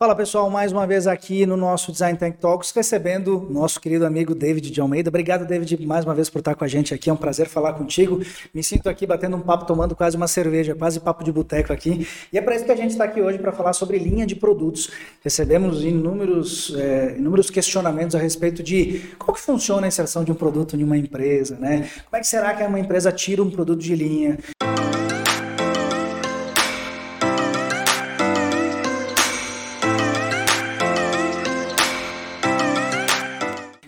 Fala 0.00 0.14
pessoal, 0.14 0.48
mais 0.48 0.70
uma 0.70 0.86
vez 0.86 1.08
aqui 1.08 1.44
no 1.44 1.56
nosso 1.56 1.90
Design 1.90 2.16
Tank 2.16 2.36
Talks, 2.36 2.70
recebendo 2.70 3.48
nosso 3.50 3.80
querido 3.80 4.06
amigo 4.06 4.32
David 4.32 4.70
de 4.70 4.80
Almeida. 4.80 5.08
Obrigado, 5.08 5.44
David, 5.44 5.84
mais 5.84 6.04
uma 6.04 6.14
vez 6.14 6.30
por 6.30 6.38
estar 6.38 6.54
com 6.54 6.62
a 6.62 6.68
gente 6.68 6.94
aqui. 6.94 7.10
É 7.10 7.12
um 7.12 7.16
prazer 7.16 7.48
falar 7.48 7.72
contigo. 7.72 8.22
Me 8.54 8.62
sinto 8.62 8.88
aqui 8.88 9.04
batendo 9.04 9.36
um 9.36 9.40
papo, 9.40 9.66
tomando 9.66 9.96
quase 9.96 10.16
uma 10.16 10.28
cerveja, 10.28 10.72
quase 10.72 11.00
papo 11.00 11.24
de 11.24 11.32
boteco 11.32 11.72
aqui. 11.72 12.06
E 12.32 12.38
é 12.38 12.40
para 12.40 12.54
isso 12.54 12.64
que 12.64 12.70
a 12.70 12.76
gente 12.76 12.90
está 12.90 13.02
aqui 13.02 13.20
hoje 13.20 13.38
para 13.38 13.50
falar 13.50 13.72
sobre 13.72 13.98
linha 13.98 14.24
de 14.24 14.36
produtos. 14.36 14.88
Recebemos 15.20 15.82
inúmeros, 15.82 16.72
é, 16.78 17.16
inúmeros 17.18 17.50
questionamentos 17.50 18.14
a 18.14 18.20
respeito 18.20 18.62
de 18.62 19.00
como 19.18 19.32
que 19.32 19.40
funciona 19.40 19.84
a 19.84 19.88
inserção 19.88 20.22
de 20.22 20.30
um 20.30 20.36
produto 20.36 20.76
em 20.76 20.84
uma 20.84 20.96
empresa, 20.96 21.56
né? 21.58 21.90
Como 22.04 22.16
é 22.16 22.20
que 22.20 22.26
será 22.28 22.54
que 22.54 22.62
uma 22.62 22.78
empresa 22.78 23.10
tira 23.10 23.42
um 23.42 23.50
produto 23.50 23.80
de 23.80 23.96
linha? 23.96 24.38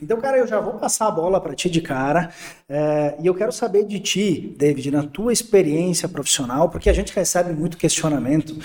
Então, 0.03 0.21
cara, 0.21 0.39
eu 0.39 0.47
já 0.47 0.61
vou 0.61 0.75
passar 0.75 1.09
a 1.09 1.11
bola 1.11 1.41
para 1.41 1.55
ti 1.55 1.69
de 1.69 1.81
cara. 1.81 2.31
É, 2.69 3.17
e 3.21 3.27
eu 3.27 3.35
quero 3.35 3.53
saber 3.53 3.85
de 3.85 4.01
ti, 4.01 4.55
David, 4.57 4.91
na 4.91 5.03
tua 5.03 5.33
experiência 5.33 6.09
profissional, 6.09 6.69
porque 6.69 6.89
a 6.89 6.93
gente 6.93 7.15
recebe 7.15 7.53
muito 7.53 7.77
questionamento 7.77 8.57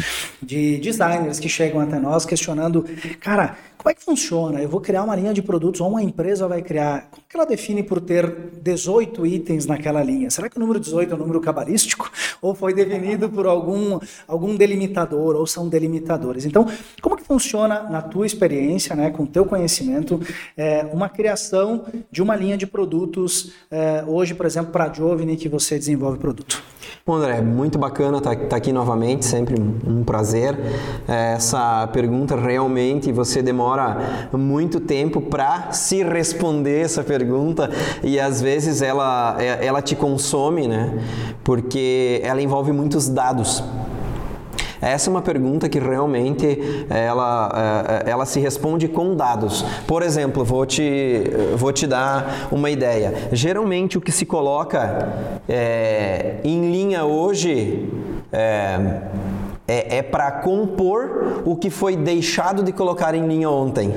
de 0.41 0.77
designers 0.77 1.39
que 1.39 1.49
chegam 1.49 1.81
até 1.81 1.99
nós 1.99 2.25
questionando, 2.25 2.85
cara, 3.19 3.57
como 3.85 3.91
é 3.91 3.93
que 3.93 4.03
funciona? 4.03 4.59
Eu 4.63 4.67
vou 4.67 4.81
criar 4.81 5.03
uma 5.03 5.15
linha 5.15 5.31
de 5.31 5.43
produtos 5.43 5.79
ou 5.79 5.87
uma 5.87 6.01
empresa 6.01 6.47
vai 6.47 6.63
criar. 6.63 7.07
Como 7.11 7.21
que 7.29 7.37
ela 7.37 7.45
define 7.45 7.83
por 7.83 8.01
ter 8.01 8.27
18 8.59 9.23
itens 9.27 9.67
naquela 9.67 10.01
linha? 10.01 10.27
Será 10.31 10.49
que 10.49 10.57
o 10.57 10.59
número 10.59 10.79
18 10.79 11.11
é 11.11 11.15
um 11.15 11.19
número 11.19 11.39
cabalístico? 11.39 12.11
Ou 12.41 12.55
foi 12.55 12.73
definido 12.73 13.29
por 13.29 13.45
algum, 13.45 13.99
algum 14.27 14.55
delimitador, 14.55 15.35
ou 15.35 15.47
são 15.47 15.67
delimitadores? 15.67 16.45
Então, 16.45 16.67
como 17.01 17.15
que 17.15 17.23
funciona, 17.23 17.83
na 17.83 18.01
tua 18.01 18.25
experiência, 18.25 18.95
né, 18.95 19.09
com 19.09 19.23
o 19.23 19.27
teu 19.27 19.45
conhecimento, 19.45 20.19
é, 20.55 20.83
uma 20.91 21.07
criação 21.07 21.85
de 22.11 22.21
uma 22.21 22.35
linha 22.35 22.57
de 22.57 22.67
produtos, 22.67 23.53
é, 23.71 24.03
hoje, 24.05 24.35
por 24.35 24.45
exemplo, 24.45 24.71
para 24.71 24.85
a 24.85 24.93
Jovini, 24.93 25.37
que 25.37 25.49
você 25.49 25.79
desenvolve 25.79 26.19
produto? 26.19 26.61
Bom, 27.03 27.15
André, 27.15 27.41
muito 27.41 27.77
bacana 27.77 28.17
estar 28.17 28.35
tá, 28.35 28.45
tá 28.45 28.55
aqui 28.55 28.71
novamente, 28.71 29.25
sempre 29.25 29.55
um 29.59 30.03
prazer. 30.03 30.57
É, 31.07 31.33
essa 31.33 31.87
pergunta 31.91 32.35
realmente 32.35 33.11
você 33.11 33.41
demora 33.41 34.29
muito 34.31 34.79
tempo 34.79 35.19
para 35.21 35.71
se 35.71 36.03
responder 36.03 36.81
essa 36.81 37.03
pergunta 37.03 37.69
e 38.03 38.19
às 38.19 38.41
vezes 38.41 38.81
ela, 38.81 39.35
é, 39.39 39.65
ela 39.65 39.81
te 39.81 39.95
consome, 39.95 40.67
né? 40.67 40.99
Porque 41.43 42.21
ela 42.23 42.41
envolve 42.41 42.71
muitos 42.71 43.09
dados. 43.09 43.63
Essa 44.85 45.09
é 45.09 45.11
uma 45.11 45.21
pergunta 45.21 45.67
que 45.67 45.79
realmente 45.79 46.59
ela, 46.89 48.03
é, 48.05 48.09
ela 48.09 48.25
se 48.25 48.39
responde 48.39 48.87
com 48.87 49.15
dados. 49.15 49.65
Por 49.87 50.03
exemplo, 50.03 50.43
vou 50.43 50.65
te, 50.65 51.23
vou 51.55 51.73
te 51.73 51.87
dar 51.87 52.47
uma 52.51 52.69
ideia. 52.69 53.29
Geralmente 53.31 53.97
o 53.97 54.01
que 54.01 54.11
se 54.11 54.25
coloca 54.25 55.09
é, 55.49 56.35
em 56.43 56.71
linha 56.71 57.03
hoje 57.03 57.89
é, 58.31 58.79
é, 59.67 59.97
é 59.97 60.01
para 60.03 60.31
compor 60.31 61.41
o 61.45 61.55
que 61.55 61.69
foi 61.69 61.95
deixado 61.95 62.61
de 62.63 62.71
colocar 62.71 63.15
em 63.15 63.27
linha 63.27 63.49
ontem. 63.49 63.93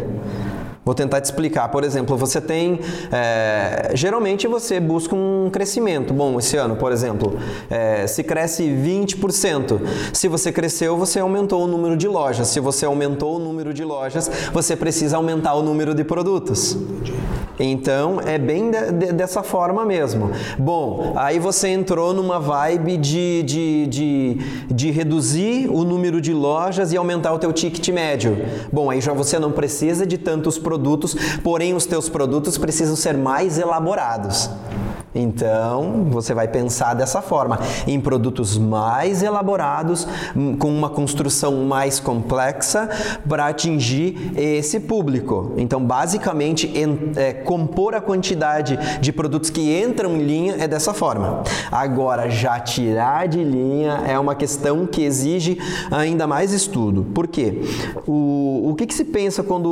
Vou 0.88 0.94
tentar 0.94 1.20
te 1.20 1.26
explicar. 1.26 1.68
Por 1.68 1.84
exemplo, 1.84 2.16
você 2.16 2.40
tem. 2.40 2.80
É, 3.12 3.90
geralmente 3.92 4.48
você 4.48 4.80
busca 4.80 5.14
um 5.14 5.50
crescimento. 5.52 6.14
Bom, 6.14 6.38
esse 6.38 6.56
ano, 6.56 6.76
por 6.76 6.92
exemplo, 6.92 7.38
é, 7.68 8.06
se 8.06 8.24
cresce 8.24 8.62
20%. 8.62 9.82
Se 10.14 10.28
você 10.28 10.50
cresceu, 10.50 10.96
você 10.96 11.20
aumentou 11.20 11.62
o 11.62 11.66
número 11.66 11.94
de 11.94 12.08
lojas. 12.08 12.48
Se 12.48 12.58
você 12.58 12.86
aumentou 12.86 13.36
o 13.36 13.38
número 13.38 13.74
de 13.74 13.84
lojas, 13.84 14.30
você 14.50 14.74
precisa 14.74 15.18
aumentar 15.18 15.52
o 15.56 15.62
número 15.62 15.94
de 15.94 16.04
produtos. 16.04 16.74
Então 17.58 18.20
é 18.20 18.38
bem 18.38 18.70
de, 18.70 18.92
de, 18.92 19.12
dessa 19.12 19.42
forma 19.42 19.84
mesmo. 19.84 20.30
Bom, 20.58 21.14
aí 21.16 21.38
você 21.38 21.68
entrou 21.68 22.14
numa 22.14 22.38
vibe 22.38 22.96
de, 22.96 23.42
de, 23.42 23.86
de, 23.86 24.34
de 24.70 24.90
reduzir 24.90 25.68
o 25.70 25.84
número 25.84 26.20
de 26.20 26.32
lojas 26.32 26.92
e 26.92 26.96
aumentar 26.96 27.32
o 27.32 27.38
teu 27.38 27.52
ticket 27.52 27.88
médio. 27.88 28.38
Bom, 28.72 28.90
aí 28.90 29.00
já 29.00 29.12
você 29.12 29.38
não 29.38 29.52
precisa 29.52 30.06
de 30.06 30.18
tantos 30.18 30.58
produtos, 30.58 31.16
porém 31.42 31.74
os 31.74 31.86
teus 31.86 32.08
produtos 32.08 32.56
precisam 32.56 32.94
ser 32.96 33.16
mais 33.16 33.58
elaborados. 33.58 34.50
Então, 35.18 36.06
você 36.10 36.32
vai 36.32 36.48
pensar 36.48 36.94
dessa 36.94 37.20
forma, 37.20 37.58
em 37.86 38.00
produtos 38.00 38.56
mais 38.56 39.22
elaborados, 39.22 40.06
hum, 40.36 40.56
com 40.56 40.68
uma 40.70 40.88
construção 40.88 41.64
mais 41.64 41.98
complexa 41.98 42.88
para 43.28 43.46
atingir 43.46 44.32
esse 44.36 44.80
público. 44.80 45.52
Então, 45.56 45.82
basicamente, 45.84 46.72
é, 47.16 47.32
compor 47.32 47.94
a 47.94 48.00
quantidade 48.00 48.78
de 49.00 49.12
produtos 49.12 49.50
que 49.50 49.82
entram 49.82 50.16
em 50.16 50.22
linha 50.22 50.56
é 50.58 50.68
dessa 50.68 50.94
forma. 50.94 51.42
Agora, 51.70 52.30
já 52.30 52.58
tirar 52.60 53.26
de 53.26 53.42
linha 53.42 54.02
é 54.06 54.18
uma 54.18 54.34
questão 54.34 54.86
que 54.86 55.02
exige 55.02 55.58
ainda 55.90 56.26
mais 56.26 56.52
estudo. 56.52 57.04
Por 57.14 57.26
quê? 57.26 57.62
O, 58.06 58.70
o 58.70 58.74
que, 58.74 58.86
que 58.86 58.94
se 58.94 59.04
pensa 59.04 59.42
quando. 59.42 59.68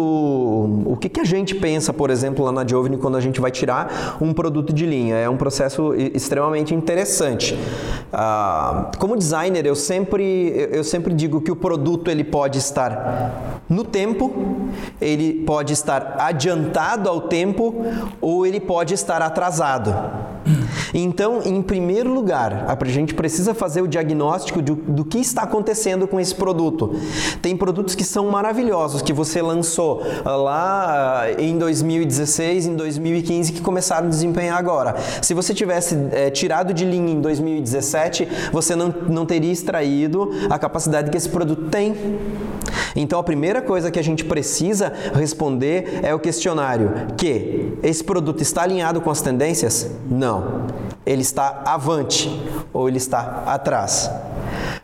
O 0.87 0.97
que, 1.01 1.09
que 1.09 1.21
a 1.21 1.25
gente 1.25 1.55
pensa, 1.55 1.93
por 1.93 2.11
exemplo, 2.11 2.45
lá 2.45 2.53
na 2.53 2.67
Jovini, 2.67 2.97
quando 2.97 3.17
a 3.17 3.21
gente 3.21 3.41
vai 3.41 3.51
tirar 3.51 4.17
um 4.21 4.33
produto 4.33 4.73
de 4.73 4.87
linha? 4.87 5.17
É 5.17 5.29
um 5.29 5.36
processo 5.37 5.95
extremamente 5.95 6.75
interessante. 6.75 7.59
Ah, 8.13 8.91
como 8.99 9.17
designer, 9.17 9.67
eu 9.67 9.75
sempre, 9.75 10.69
eu 10.73 10.85
sempre 10.85 11.13
digo 11.15 11.41
que 11.41 11.51
o 11.51 11.57
produto 11.57 12.11
ele 12.11 12.25
pode 12.25 12.59
estar 12.59 13.61
no 13.69 13.85
tempo, 13.85 14.33
ele 15.01 15.45
pode 15.45 15.73
estar 15.73 16.17
adiantado 16.19 17.09
ao 17.09 17.23
tempo 17.23 17.75
ou 18.21 18.47
ele 18.47 18.61
pode 18.61 18.95
estar 18.95 19.23
atrasado. 19.23 20.36
Então, 20.99 21.43
em 21.45 21.61
primeiro 21.61 22.11
lugar, 22.11 22.65
a 22.67 22.85
gente 22.87 23.13
precisa 23.13 23.53
fazer 23.53 23.83
o 23.83 23.87
diagnóstico 23.87 24.63
do, 24.63 24.75
do 24.75 25.05
que 25.05 25.19
está 25.19 25.43
acontecendo 25.43 26.09
com 26.09 26.19
esse 26.19 26.35
produto. 26.35 26.95
Tem 27.43 27.55
produtos 27.55 27.95
que 27.95 28.03
são 28.03 28.31
maravilhosos, 28.31 29.03
que 29.03 29.13
você 29.13 29.43
lançou 29.43 30.03
ah, 30.25 30.37
lá 30.37 31.23
ah, 31.23 31.33
em 31.39 31.59
2016, 31.59 32.67
em 32.67 32.77
2015, 32.77 33.53
que 33.53 33.61
começaram 33.61 34.07
a 34.07 34.11
desempenhar 34.11 34.57
agora. 34.57 34.97
Se 35.21 35.35
você 35.35 35.53
tivesse 35.53 35.95
é, 36.13 36.31
tirado 36.31 36.73
de 36.73 36.87
linha 36.87 37.13
em 37.13 37.21
2017, 37.21 38.27
você 38.51 38.75
não, 38.75 38.89
não 39.07 39.27
teria 39.27 39.53
extraído 39.53 40.31
a 40.49 40.59
capacidade 40.59 41.11
que 41.11 41.17
esse 41.19 41.29
produto 41.29 41.69
tem. 41.69 41.95
Então, 42.95 43.19
a 43.19 43.23
primeira 43.23 43.61
coisa 43.61 43.91
que 43.91 43.99
a 43.99 44.03
gente 44.03 44.25
precisa 44.25 44.91
responder 45.15 46.01
é 46.03 46.15
o 46.15 46.19
questionário: 46.19 46.91
que 47.19 47.77
esse 47.83 48.03
produto 48.03 48.41
está 48.41 48.63
alinhado 48.63 49.03
com 49.03 49.11
as 49.11 49.21
tendências? 49.21 49.91
Não. 50.11 50.86
Ele 51.07 51.23
está 51.23 51.63
avante 51.65 52.29
ou 52.73 52.89
ele 52.89 52.99
está 52.99 53.45
atrás? 53.47 54.11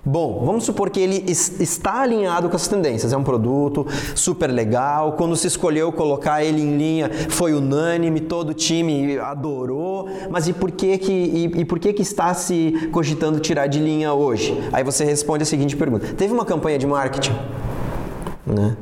Bom, 0.05 0.43
vamos 0.45 0.65
supor 0.65 0.91
que 0.91 0.99
ele 0.99 1.25
está 1.29 2.01
alinhado 2.01 2.49
com 2.49 2.57
as 2.57 2.67
tendências. 2.67 3.13
É 3.13 3.17
um 3.17 3.23
produto 3.23 3.87
super 4.17 4.49
legal. 4.49 5.13
Quando 5.13 5.37
se 5.37 5.47
escolheu 5.47 5.93
colocar 5.93 6.43
ele 6.43 6.61
em 6.61 6.77
linha, 6.77 7.11
foi 7.29 7.55
unânime, 7.55 8.21
todo 8.21 8.51
o 8.51 8.55
time 8.55 9.19
adorou. 9.19 10.09
Mas 10.29 10.49
e 10.49 10.53
por 10.53 10.73
que 10.73 10.99
que 10.99 11.13
e, 11.13 11.45
e 11.61 11.65
por 11.65 11.79
que 11.79 11.93
que 11.93 12.03
está 12.03 12.35
se 12.35 12.89
cogitando 12.91 13.39
tirar 13.39 13.69
de 13.69 13.79
linha 13.79 14.13
hoje? 14.13 14.61
Aí 14.73 14.83
você 14.83 15.05
responde 15.05 15.45
a 15.45 15.47
seguinte 15.47 15.77
pergunta: 15.77 16.07
Teve 16.15 16.33
uma 16.33 16.45
campanha 16.45 16.79
de 16.79 16.87
marketing, 16.87 17.37
né? 18.45 18.77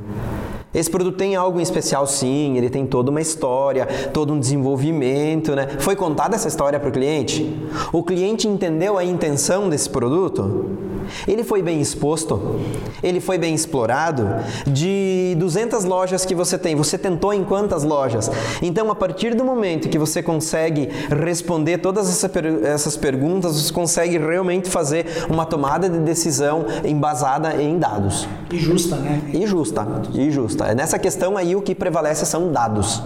Esse 0.72 0.88
produto 0.88 1.16
tem 1.16 1.34
algo 1.34 1.58
em 1.58 1.62
especial, 1.62 2.06
sim, 2.06 2.56
ele 2.56 2.70
tem 2.70 2.86
toda 2.86 3.10
uma 3.10 3.20
história, 3.20 3.86
todo 4.12 4.32
um 4.32 4.38
desenvolvimento, 4.38 5.56
né? 5.56 5.66
Foi 5.80 5.96
contada 5.96 6.36
essa 6.36 6.46
história 6.46 6.78
para 6.78 6.88
o 6.88 6.92
cliente? 6.92 7.52
O 7.92 8.04
cliente 8.04 8.46
entendeu 8.46 8.96
a 8.96 9.04
intenção 9.04 9.68
desse 9.68 9.90
produto? 9.90 10.89
Ele 11.26 11.44
foi 11.44 11.62
bem 11.62 11.80
exposto? 11.80 12.60
Ele 13.02 13.20
foi 13.20 13.38
bem 13.38 13.54
explorado? 13.54 14.26
De 14.66 15.34
200 15.38 15.84
lojas 15.84 16.24
que 16.24 16.34
você 16.34 16.58
tem, 16.58 16.74
você 16.74 16.96
tentou 16.98 17.32
em 17.32 17.44
quantas 17.44 17.82
lojas? 17.82 18.30
Então, 18.62 18.90
a 18.90 18.94
partir 18.94 19.34
do 19.34 19.44
momento 19.44 19.88
que 19.88 19.98
você 19.98 20.22
consegue 20.22 20.88
responder 21.08 21.78
todas 21.78 22.24
essas 22.64 22.96
perguntas, 22.96 23.60
você 23.60 23.72
consegue 23.72 24.18
realmente 24.18 24.68
fazer 24.68 25.06
uma 25.28 25.46
tomada 25.46 25.88
de 25.88 25.98
decisão 25.98 26.66
embasada 26.84 27.60
em 27.60 27.78
dados. 27.78 28.28
E 28.50 28.58
justa, 28.58 28.96
né? 28.96 29.20
E 29.32 29.46
justa, 29.46 29.86
e 30.12 30.30
justa. 30.30 30.66
É 30.66 30.74
nessa 30.74 30.98
questão 30.98 31.36
aí 31.36 31.54
o 31.56 31.62
que 31.62 31.74
prevalece 31.74 32.26
são 32.26 32.52
dados. 32.52 33.02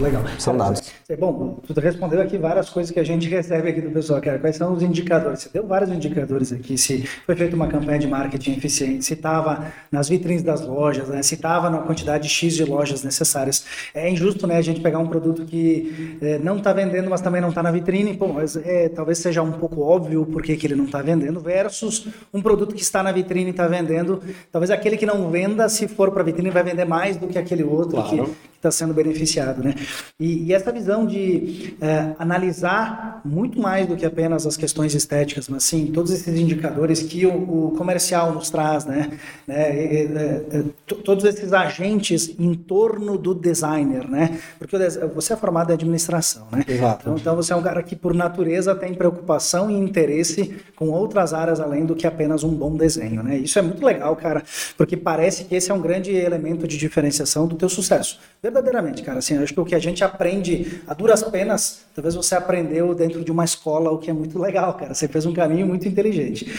Legal. 0.00 0.22
São 0.38 0.56
dados. 0.56 0.82
Bom, 1.18 1.58
tu 1.66 1.80
respondeu 1.80 2.20
aqui 2.20 2.36
várias 2.36 2.68
coisas 2.68 2.92
que 2.92 3.00
a 3.00 3.04
gente 3.04 3.28
recebe 3.28 3.70
aqui 3.70 3.80
do 3.80 3.90
pessoal, 3.90 4.20
cara. 4.20 4.38
Quais 4.38 4.56
são 4.56 4.74
os 4.74 4.82
indicadores? 4.82 5.40
Você 5.40 5.48
deu 5.52 5.66
vários 5.66 5.90
indicadores 5.90 6.52
aqui. 6.52 6.76
Se 6.76 7.02
foi 7.24 7.34
feita 7.34 7.47
feito 7.48 7.54
uma 7.54 7.66
campanha 7.66 7.98
de 7.98 8.06
marketing 8.06 8.52
eficiente, 8.52 9.04
se 9.04 9.14
estava 9.14 9.72
nas 9.90 10.08
vitrines 10.08 10.42
das 10.42 10.60
lojas, 10.60 11.08
né? 11.08 11.22
se 11.22 11.34
estava 11.34 11.70
na 11.70 11.78
quantidade 11.78 12.28
X 12.28 12.54
de 12.54 12.64
lojas 12.64 13.02
necessárias. 13.02 13.64
É 13.94 14.08
injusto 14.10 14.46
né, 14.46 14.56
a 14.56 14.62
gente 14.62 14.80
pegar 14.80 14.98
um 14.98 15.06
produto 15.06 15.44
que 15.44 16.18
é, 16.20 16.38
não 16.38 16.58
está 16.58 16.72
vendendo, 16.72 17.08
mas 17.08 17.20
também 17.20 17.40
não 17.40 17.48
está 17.48 17.62
na 17.62 17.70
vitrine, 17.70 18.14
pô, 18.14 18.28
mas, 18.28 18.56
é, 18.56 18.88
talvez 18.88 19.18
seja 19.18 19.42
um 19.42 19.52
pouco 19.52 19.80
óbvio 19.80 20.26
por 20.26 20.42
que 20.42 20.58
ele 20.62 20.74
não 20.74 20.84
está 20.84 21.00
vendendo, 21.00 21.40
versus 21.40 22.06
um 22.32 22.42
produto 22.42 22.74
que 22.74 22.82
está 22.82 23.02
na 23.02 23.12
vitrine 23.12 23.46
e 23.46 23.50
está 23.50 23.66
vendendo. 23.66 24.20
Talvez 24.52 24.70
aquele 24.70 24.96
que 24.96 25.06
não 25.06 25.30
venda, 25.30 25.68
se 25.68 25.88
for 25.88 26.10
para 26.10 26.22
a 26.22 26.24
vitrine, 26.24 26.50
vai 26.50 26.62
vender 26.62 26.84
mais 26.84 27.16
do 27.16 27.26
que 27.28 27.38
aquele 27.38 27.64
outro 27.64 28.02
claro. 28.02 28.08
que 28.08 28.58
está 28.58 28.70
sendo 28.70 28.92
beneficiado. 28.92 29.62
Né? 29.62 29.74
E, 30.18 30.44
e 30.44 30.52
essa 30.52 30.70
visão 30.72 31.06
de 31.06 31.76
é, 31.80 32.14
analisar 32.18 33.20
muito 33.24 33.60
mais 33.60 33.86
do 33.86 33.96
que 33.96 34.04
apenas 34.04 34.46
as 34.46 34.56
questões 34.56 34.94
estéticas, 34.94 35.48
mas 35.48 35.64
sim 35.64 35.86
todos 35.86 36.10
esses 36.10 36.38
indicadores 36.38 37.02
que 37.02 37.24
o, 37.26 37.37
o 37.38 37.74
comercial 37.76 38.32
nos 38.32 38.50
traz, 38.50 38.84
né? 38.84 39.10
né? 39.46 39.74
E, 39.74 40.04
e, 40.04 40.94
todos 41.04 41.24
esses 41.24 41.52
agentes 41.52 42.34
em 42.38 42.54
torno 42.54 43.16
do 43.16 43.34
designer, 43.34 44.08
né? 44.08 44.38
Porque 44.58 44.76
você 45.14 45.32
é 45.32 45.36
formado 45.36 45.70
em 45.70 45.74
administração, 45.74 46.46
né? 46.50 46.64
Exato. 46.66 47.00
Então, 47.02 47.16
então 47.16 47.36
você 47.36 47.52
é 47.52 47.56
um 47.56 47.62
cara 47.62 47.82
que 47.82 47.96
por 47.96 48.14
natureza 48.14 48.74
tem 48.74 48.94
preocupação 48.94 49.70
e 49.70 49.74
interesse 49.74 50.56
com 50.76 50.90
outras 50.90 51.32
áreas 51.32 51.60
além 51.60 51.84
do 51.86 51.94
que 51.94 52.06
apenas 52.06 52.44
um 52.44 52.50
bom 52.50 52.76
desenho, 52.76 53.22
né? 53.22 53.36
Isso 53.36 53.58
é 53.58 53.62
muito 53.62 53.84
legal, 53.84 54.14
cara, 54.16 54.42
porque 54.76 54.96
parece 54.96 55.44
que 55.44 55.54
esse 55.54 55.70
é 55.70 55.74
um 55.74 55.80
grande 55.80 56.14
elemento 56.14 56.66
de 56.66 56.76
diferenciação 56.76 57.46
do 57.46 57.56
teu 57.56 57.68
sucesso. 57.68 58.18
Verdadeiramente, 58.42 59.02
cara, 59.02 59.18
assim, 59.18 59.36
acho 59.38 59.52
que 59.52 59.60
o 59.60 59.64
que 59.64 59.74
a 59.74 59.78
gente 59.78 60.04
aprende 60.04 60.80
a 60.86 60.94
duras 60.94 61.22
penas, 61.24 61.80
talvez 61.94 62.14
você 62.14 62.34
aprendeu 62.34 62.94
dentro 62.94 63.24
de 63.24 63.30
uma 63.30 63.44
escola, 63.44 63.90
o 63.90 63.98
que 63.98 64.10
é 64.10 64.12
muito 64.12 64.38
legal, 64.38 64.74
cara. 64.74 64.94
Você 64.94 65.08
fez 65.08 65.26
um 65.26 65.32
caminho 65.32 65.66
muito 65.66 65.86
inteligente. 65.88 66.52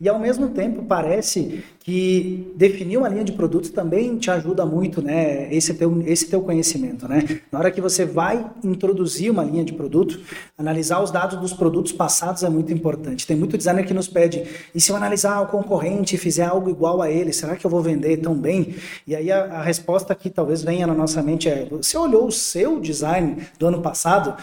E 0.00 0.08
ao 0.08 0.18
mesmo 0.26 0.48
tempo, 0.48 0.82
parece 0.82 1.62
que 1.80 2.52
definir 2.56 2.96
uma 2.96 3.08
linha 3.08 3.22
de 3.22 3.30
produtos 3.30 3.70
também 3.70 4.18
te 4.18 4.28
ajuda 4.28 4.66
muito, 4.66 5.00
né? 5.00 5.46
Esse 5.54 5.72
teu, 5.72 6.02
esse 6.04 6.26
teu 6.28 6.42
conhecimento, 6.42 7.06
né? 7.06 7.22
Na 7.50 7.60
hora 7.60 7.70
que 7.70 7.80
você 7.80 8.04
vai 8.04 8.44
introduzir 8.64 9.30
uma 9.30 9.44
linha 9.44 9.64
de 9.64 9.72
produto, 9.72 10.18
analisar 10.58 11.00
os 11.00 11.12
dados 11.12 11.38
dos 11.38 11.52
produtos 11.52 11.92
passados 11.92 12.42
é 12.42 12.48
muito 12.48 12.72
importante. 12.72 13.24
Tem 13.24 13.36
muito 13.36 13.56
designer 13.56 13.86
que 13.86 13.94
nos 13.94 14.08
pede, 14.08 14.42
e 14.74 14.80
se 14.80 14.90
eu 14.90 14.96
analisar 14.96 15.40
o 15.42 15.46
concorrente 15.46 16.16
e 16.16 16.18
fizer 16.18 16.46
algo 16.46 16.68
igual 16.68 17.00
a 17.00 17.08
ele, 17.08 17.32
será 17.32 17.54
que 17.54 17.64
eu 17.64 17.70
vou 17.70 17.80
vender 17.80 18.16
tão 18.16 18.34
bem? 18.34 18.74
E 19.06 19.14
aí 19.14 19.30
a, 19.30 19.44
a 19.44 19.62
resposta 19.62 20.12
que 20.12 20.28
talvez 20.28 20.62
venha 20.62 20.88
na 20.88 20.94
nossa 20.94 21.22
mente 21.22 21.48
é, 21.48 21.68
você 21.70 21.96
olhou 21.96 22.26
o 22.26 22.32
seu 22.32 22.80
design 22.80 23.36
do 23.60 23.66
ano 23.68 23.80
passado, 23.80 24.34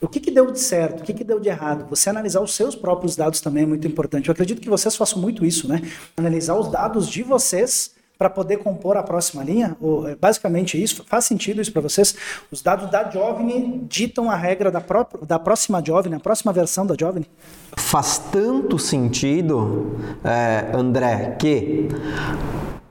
o 0.00 0.08
que, 0.08 0.20
que 0.20 0.30
deu 0.30 0.50
de 0.50 0.60
certo, 0.60 1.00
o 1.00 1.02
que, 1.04 1.14
que 1.14 1.24
deu 1.24 1.40
de 1.40 1.48
errado? 1.48 1.86
Você 1.88 2.10
analisar 2.10 2.40
os 2.40 2.54
seus 2.54 2.74
próprios 2.74 3.16
dados 3.16 3.40
também 3.40 3.64
é 3.64 3.66
muito 3.66 3.86
importante. 3.86 4.28
Eu 4.28 4.32
acredito 4.32 4.60
que 4.60 4.68
vocês 4.68 4.94
façam 4.94 5.20
muito 5.20 5.44
isso, 5.44 5.68
né? 5.68 5.82
Analisar 6.16 6.54
os 6.56 6.70
dados 6.70 7.08
de 7.08 7.22
vocês 7.22 7.94
para 8.18 8.30
poder 8.30 8.58
compor 8.58 8.96
a 8.96 9.02
próxima 9.02 9.44
linha? 9.44 9.76
Ou, 9.80 10.08
é 10.08 10.14
basicamente 10.16 10.82
isso? 10.82 11.04
Faz 11.06 11.24
sentido 11.24 11.60
isso 11.60 11.72
para 11.72 11.82
vocês? 11.82 12.14
Os 12.50 12.62
dados 12.62 12.90
da 12.90 13.10
Jovni 13.10 13.84
ditam 13.88 14.30
a 14.30 14.36
regra 14.36 14.70
da, 14.70 14.82
da 15.26 15.38
próxima 15.38 15.82
Jovni, 15.84 16.14
a 16.14 16.20
próxima 16.20 16.52
versão 16.52 16.86
da 16.86 16.94
Jovni? 16.98 17.28
Faz 17.76 18.18
tanto 18.32 18.78
sentido, 18.78 19.98
é, 20.24 20.76
André, 20.76 21.36
que 21.38 21.88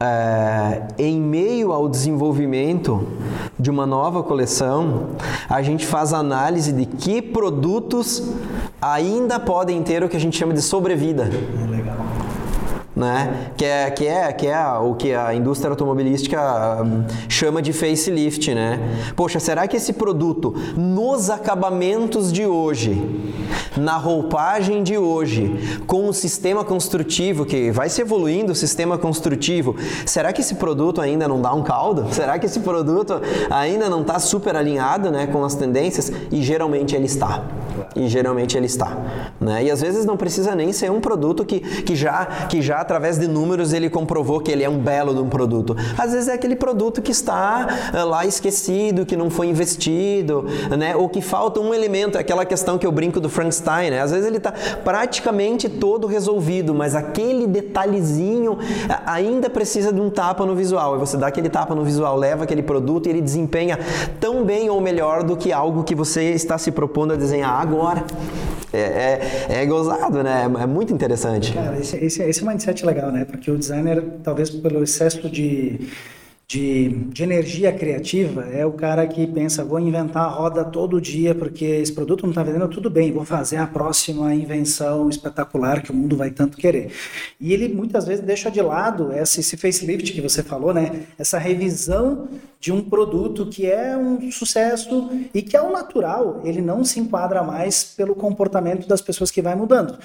é, 0.06 0.82
em 0.98 1.20
meio 1.20 1.72
ao 1.72 1.90
desenvolvimento 1.90 3.08
de 3.58 3.70
uma 3.70 3.86
nova 3.86 4.22
coleção, 4.22 5.08
a 5.50 5.62
gente 5.62 5.86
faz 5.86 6.14
análise 6.14 6.72
de 6.72 6.86
que 6.86 7.22
produtos 7.22 8.24
ainda 8.82 9.40
podem 9.40 9.82
ter 9.82 10.04
o 10.04 10.10
que 10.10 10.18
a 10.18 10.20
gente 10.20 10.38
chama 10.38 10.54
de 10.54 10.62
sobrevida. 10.62 11.30
Né? 12.96 13.52
Que 13.58 13.66
é, 13.66 13.92
que 13.92 14.08
é, 14.08 14.32
que 14.32 14.48
é 14.48 14.66
o 14.78 14.96
que 14.96 15.14
a 15.14 15.34
indústria 15.34 15.70
automobilística 15.70 16.82
hum, 16.82 17.04
chama 17.28 17.62
de 17.62 17.74
facelift, 17.74 18.54
né? 18.56 18.80
Poxa, 19.18 19.38
será 19.38 19.68
que 19.68 19.76
esse 19.76 19.92
produto 19.92 20.56
nos 20.78 21.30
acabamentos 21.30 22.32
de 22.32 22.46
hoje, 22.46 23.04
na 23.76 23.98
roupagem 23.98 24.82
de 24.82 24.98
hoje, 24.98 25.82
com 25.86 26.08
o 26.08 26.14
sistema 26.14 26.64
construtivo 26.64 27.46
que 27.46 27.70
vai 27.70 27.90
se 27.90 28.02
evoluindo 28.02 28.54
o 28.54 28.56
sistema 28.56 28.98
construtivo, 28.98 29.76
será 30.06 30.32
que 30.32 30.40
esse 30.40 30.56
produto 30.56 31.02
ainda 31.02 31.28
não 31.28 31.42
dá 31.42 31.54
um 31.54 31.64
caldo? 31.64 32.14
Será 32.14 32.40
que 32.40 32.46
esse 32.46 32.62
produto 32.62 33.22
ainda 33.50 33.90
não 33.90 34.02
está 34.02 34.20
super 34.20 34.56
alinhado, 34.56 35.12
né, 35.12 35.28
com 35.28 35.44
as 35.44 35.56
tendências? 35.56 36.12
E 36.32 36.42
geralmente 36.42 36.96
ele 36.96 37.06
está. 37.06 37.44
E 37.96 38.08
geralmente 38.08 38.58
ele 38.58 38.66
está, 38.66 38.98
né? 39.40 39.64
E 39.64 39.72
às 39.72 39.82
vezes 39.82 40.06
não 40.06 40.16
precisa 40.16 40.56
nem 40.56 40.72
ser 40.72 40.92
um 40.92 41.02
produto 41.02 41.44
que, 41.44 41.60
que 41.60 41.96
já 41.96 42.26
que 42.48 42.62
já 42.62 42.82
através 42.86 43.18
de 43.18 43.28
números 43.28 43.74
ele 43.74 43.90
comprovou 43.90 44.40
que 44.40 44.52
ele 44.52 44.64
é 44.64 44.70
um 44.70 44.78
belo 44.78 45.14
de 45.14 45.20
um 45.20 45.28
produto. 45.28 45.76
Às 45.98 46.12
vezes 46.12 46.28
é 46.28 46.34
aquele 46.34 46.56
produto 46.56 47.02
que 47.02 47.12
está 47.12 47.68
eh, 47.92 48.04
lá 48.04 48.26
esquecido, 48.26 49.06
que 49.06 49.18
não 49.18 49.30
foi 49.30 49.48
investido, 49.48 50.46
né? 50.78 50.96
Ou 50.96 51.10
que 51.10 51.20
falta 51.20 51.60
um 51.60 51.74
elemento, 51.74 52.18
é 52.18 52.22
aquela 52.22 52.46
questão 52.46 52.78
que 52.78 52.86
eu 52.86 52.92
brinco 52.92 53.20
do 53.20 53.28
Frankenstein, 53.28 53.90
né? 53.90 54.02
Às 54.02 54.12
vezes 54.12 54.28
ele 54.28 54.38
está 54.38 54.54
praticamente 54.84 55.68
todo 55.68 56.06
resolvido, 56.06 56.76
mas 56.76 56.96
aquele 56.96 57.48
detalhezinho 57.48 58.60
eh, 58.88 59.00
ainda 59.06 59.50
precisa 59.50 59.92
de 59.92 60.00
um 60.00 60.10
tapa 60.10 60.46
no 60.46 60.56
visual. 60.56 60.96
E 60.96 61.00
você 61.00 61.18
dá 61.18 61.28
aquele 61.28 61.50
tapa 61.50 61.74
no 61.74 61.84
visual, 61.84 62.16
leva 62.16 62.44
aquele 62.44 62.62
produto 62.62 63.08
e 63.08 63.10
ele 63.10 63.22
desempenha 63.22 63.80
tão 64.20 64.44
bem 64.44 64.70
ou 64.70 64.80
melhor 64.80 65.24
do 65.24 65.36
que 65.36 65.52
algo 65.52 65.84
que 65.84 65.96
você 65.96 66.32
está 66.34 66.58
se 66.58 66.72
propondo 66.72 67.14
a 67.14 67.16
desenhar 67.16 67.60
agora. 67.60 68.06
É, 68.76 69.48
é, 69.50 69.62
é 69.62 69.66
gozado, 69.66 70.22
né? 70.24 70.44
É 70.60 70.66
muito 70.66 70.94
interessante. 70.94 71.54
Cara, 71.54 71.78
esse, 71.80 71.98
esse, 71.98 72.24
esse 72.24 72.46
mindset 72.46 72.84
é 72.84 72.88
legal, 72.88 73.12
né? 73.12 73.26
Porque 73.26 73.50
o 73.50 73.58
designer, 73.58 74.04
talvez 74.24 74.50
pelo 74.50 74.84
excesso 74.84 75.30
de 75.30 75.80
de, 76.48 76.90
de, 77.10 77.24
energia 77.24 77.72
criativa 77.72 78.44
é 78.44 78.64
o 78.66 78.72
cara 78.72 79.08
que 79.08 79.26
pensa, 79.26 79.64
vou 79.64 79.80
inventar 79.80 80.26
a 80.26 80.30
roda 80.30 80.64
todo 80.64 81.02
dia 81.02 81.34
porque 81.34 81.66
esse 81.66 81.92
produto 81.92 82.24
não 82.24 82.30
está 82.30 82.44
vendendo, 82.44 82.68
tudo 82.68 82.88
bem, 82.88 83.12
vou 83.12 83.26
fazer 83.26 83.58
a 83.58 83.66
próxima 83.66 84.34
invenção 84.34 85.10
espetacular 85.10 85.82
que 85.82 85.92
o 85.92 85.96
mundo 85.96 86.16
vai 86.16 86.30
tanto 86.30 86.56
querer. 86.56 86.92
E 87.42 87.52
ele 87.52 87.68
muitas 87.68 88.06
vezes 88.06 88.24
deixa 88.24 88.52
de 88.52 88.62
lado 88.62 89.12
esse, 89.12 89.40
esse 89.40 89.58
facelift 89.58 90.14
que 90.14 90.22
você 90.22 90.44
falou, 90.44 90.72
né? 90.72 91.08
Essa 91.18 91.40
revisão 91.40 92.28
de 92.60 92.72
um 92.72 92.82
produto 92.82 93.48
que 93.48 93.66
é 93.66 93.98
um 93.98 94.32
sucesso 94.32 95.10
e 95.34 95.42
que 95.42 95.58
é 95.58 95.62
o 95.62 95.72
natural, 95.72 96.42
ele 96.44 96.62
não 96.62 96.84
se 96.84 97.00
enquadra 97.00 97.42
mais 97.42 97.84
pelo 97.84 98.14
comportamento 98.14 98.88
das 98.88 99.02
pessoas 99.02 99.32
que 99.32 99.42
vai 99.42 99.56
mudando 99.56 99.98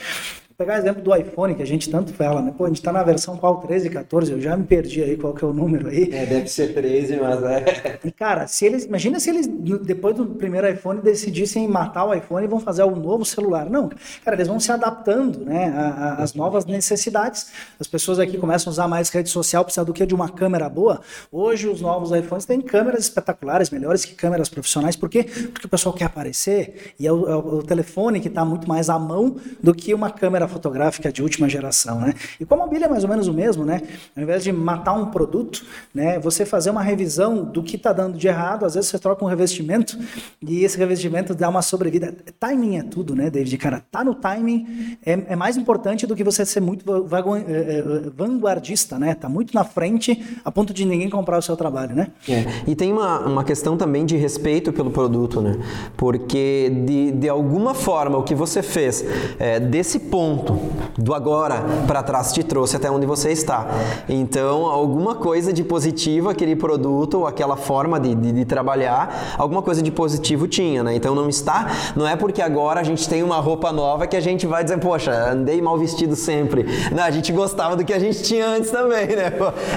pegar 0.61 0.75
o 0.75 0.77
exemplo 0.77 1.03
do 1.03 1.17
iPhone, 1.17 1.55
que 1.55 1.63
a 1.63 1.67
gente 1.67 1.89
tanto 1.89 2.13
fala, 2.13 2.43
né? 2.43 2.53
Pô, 2.57 2.67
a 2.67 2.69
gente 2.69 2.83
tá 2.83 2.93
na 2.93 3.03
versão 3.03 3.35
qual? 3.35 3.57
13, 3.63 3.89
14? 3.89 4.31
Eu 4.31 4.41
já 4.43 4.55
me 4.55 4.65
perdi 4.65 5.03
aí 5.03 5.17
qual 5.17 5.33
que 5.33 5.43
é 5.43 5.49
o 5.49 5.55
número 5.55 5.89
aí. 5.89 6.11
É, 6.13 6.27
deve 6.27 6.49
ser 6.49 6.75
13, 6.75 7.17
mas 7.17 7.43
é. 7.43 7.99
E, 8.05 8.13
cara, 8.13 8.47
se 8.47 8.67
eles. 8.67 8.85
Imagina 8.85 9.19
se 9.19 9.31
eles, 9.31 9.47
depois 9.47 10.15
do 10.15 10.27
primeiro 10.27 10.69
iPhone, 10.69 11.01
decidissem 11.01 11.67
matar 11.67 12.05
o 12.05 12.13
iPhone 12.13 12.45
e 12.45 12.49
vão 12.49 12.61
fazer 12.61 12.83
o 12.83 12.89
um 12.89 12.97
novo 12.97 13.25
celular. 13.25 13.71
Não, 13.71 13.89
cara, 14.23 14.37
eles 14.37 14.49
vão 14.49 14.61
se 14.61 14.71
adaptando, 14.71 15.47
né? 15.47 15.73
Às 16.19 16.35
novas 16.35 16.67
necessidades. 16.67 17.51
As 17.79 17.87
pessoas 17.87 18.19
aqui 18.19 18.37
começam 18.37 18.71
a 18.71 18.73
usar 18.73 18.87
mais 18.87 19.09
rede 19.09 19.31
social, 19.31 19.65
precisa 19.65 19.83
do 19.83 19.95
que? 19.95 20.05
De 20.05 20.15
uma 20.15 20.29
câmera 20.29 20.69
boa. 20.69 21.01
Hoje, 21.33 21.69
os 21.69 21.81
novos 21.81 22.11
iPhones 22.13 22.45
têm 22.45 22.61
câmeras 22.61 23.05
espetaculares, 23.05 23.71
melhores 23.71 24.05
que 24.05 24.15
câmeras 24.15 24.51
profissionais. 24.51 24.95
Por 24.95 25.09
quê? 25.09 25.25
Porque 25.25 25.65
o 25.65 25.71
pessoal 25.71 25.95
quer 25.95 26.05
aparecer 26.05 26.93
e 27.01 27.07
é 27.07 27.13
o, 27.13 27.27
é 27.31 27.35
o 27.35 27.63
telefone 27.63 28.21
que 28.21 28.29
está 28.29 28.45
muito 28.45 28.69
mais 28.69 28.91
à 28.91 28.99
mão 28.99 29.37
do 29.63 29.75
que 29.75 29.95
uma 29.95 30.11
câmera 30.11 30.50
fotográfica 30.51 31.13
de 31.13 31.23
última 31.23 31.49
geração, 31.49 32.01
né? 32.01 32.15
E 32.39 32.45
com 32.45 32.55
a 32.55 32.59
mobília 32.59 32.87
é 32.87 32.89
mais 32.89 33.05
ou 33.05 33.11
menos 33.11 33.29
o 33.29 33.33
mesmo, 33.33 33.65
né? 33.65 33.81
Ao 34.17 34.23
invés 34.23 34.43
de 34.45 34.53
matar 34.53 34.93
um 34.93 35.07
produto, 35.07 35.65
né, 35.95 36.19
você 36.19 36.45
fazer 36.45 36.71
uma 36.71 36.83
revisão 36.83 37.45
do 37.45 37.63
que 37.63 37.77
está 37.77 37.93
dando 37.93 38.19
de 38.19 38.29
errado, 38.29 38.65
às 38.65 38.75
vezes 38.75 38.91
você 38.91 38.99
troca 38.99 39.25
um 39.25 39.29
revestimento 39.29 39.99
e 40.43 40.65
esse 40.65 40.77
revestimento 40.77 41.35
dá 41.35 41.49
uma 41.49 41.63
sobrevida. 41.63 42.15
Timing 42.39 42.79
é 42.79 42.83
tudo, 42.83 43.15
né, 43.15 43.31
David? 43.31 43.57
Cara, 43.59 43.83
tá 43.91 44.05
no 44.05 44.15
timing 44.15 44.97
é, 45.05 45.13
é 45.29 45.37
mais 45.37 45.57
importante 45.57 46.07
do 46.07 46.15
que 46.15 46.25
você 46.25 46.45
ser 46.45 46.61
muito 46.61 46.85
é, 46.91 47.79
é, 47.79 47.83
vanguardista, 48.15 48.99
né? 48.99 49.15
Tá 49.15 49.29
muito 49.29 49.55
na 49.55 49.65
frente 49.65 50.23
a 50.45 50.51
ponto 50.51 50.73
de 50.73 50.85
ninguém 50.85 51.09
comprar 51.09 51.39
o 51.39 51.43
seu 51.43 51.57
trabalho, 51.57 51.95
né? 51.95 52.09
É. 52.29 52.45
E 52.67 52.75
tem 52.75 52.93
uma, 52.93 53.21
uma 53.21 53.45
questão 53.45 53.77
também 53.77 54.05
de 54.05 54.17
respeito 54.17 54.73
pelo 54.73 54.91
produto, 54.91 55.41
né? 55.41 55.57
Porque 55.97 56.71
de, 56.87 57.13
de 57.13 57.29
alguma 57.29 57.75
forma 57.75 58.19
o 58.19 58.23
que 58.23 58.35
você 58.35 58.63
fez 58.63 59.05
é, 59.39 59.61
desse 59.61 59.99
ponto 59.99 60.40
ponto 60.41 60.71
do 60.99 61.15
agora 61.15 61.63
para 61.87 62.03
trás 62.03 62.33
te 62.33 62.43
trouxe 62.43 62.77
até 62.77 62.91
onde 62.91 63.07
você 63.07 63.31
está. 63.31 63.67
Então, 64.09 64.67
alguma 64.67 65.15
coisa 65.15 65.53
de 65.53 65.63
positivo 65.65 66.29
aquele 66.29 66.55
produto 66.55 67.21
ou 67.21 67.27
aquela 67.27 67.57
forma 67.57 67.99
de, 67.99 68.15
de, 68.15 68.33
de, 68.33 68.45
trabalhar, 68.45 69.35
alguma 69.39 69.63
coisa 69.63 69.83
de 69.83 69.91
positivo 69.91 70.47
tinha, 70.47 70.83
né? 70.83 70.95
Então 70.95 71.15
não 71.15 71.29
está, 71.29 71.71
não 71.97 72.07
é 72.07 72.17
porque 72.17 72.43
agora 72.43 72.81
a 72.81 72.83
gente 72.83 73.09
tem 73.09 73.23
uma 73.23 73.37
roupa 73.37 73.73
nova 73.73 74.07
que 74.07 74.17
a 74.17 74.21
gente 74.21 74.47
vai 74.47 74.63
dizer, 74.63 74.79
poxa, 74.79 75.13
andei 75.31 75.61
mal 75.63 75.79
vestido 75.79 76.17
sempre. 76.17 76.67
Não, 76.93 77.03
a 77.03 77.11
gente 77.11 77.33
gostava 77.33 77.77
do 77.77 77.85
que 77.85 77.93
a 77.93 77.99
gente 77.99 78.23
tinha 78.23 78.47
antes 78.47 78.71
também, 78.71 79.07
né? 79.09 79.33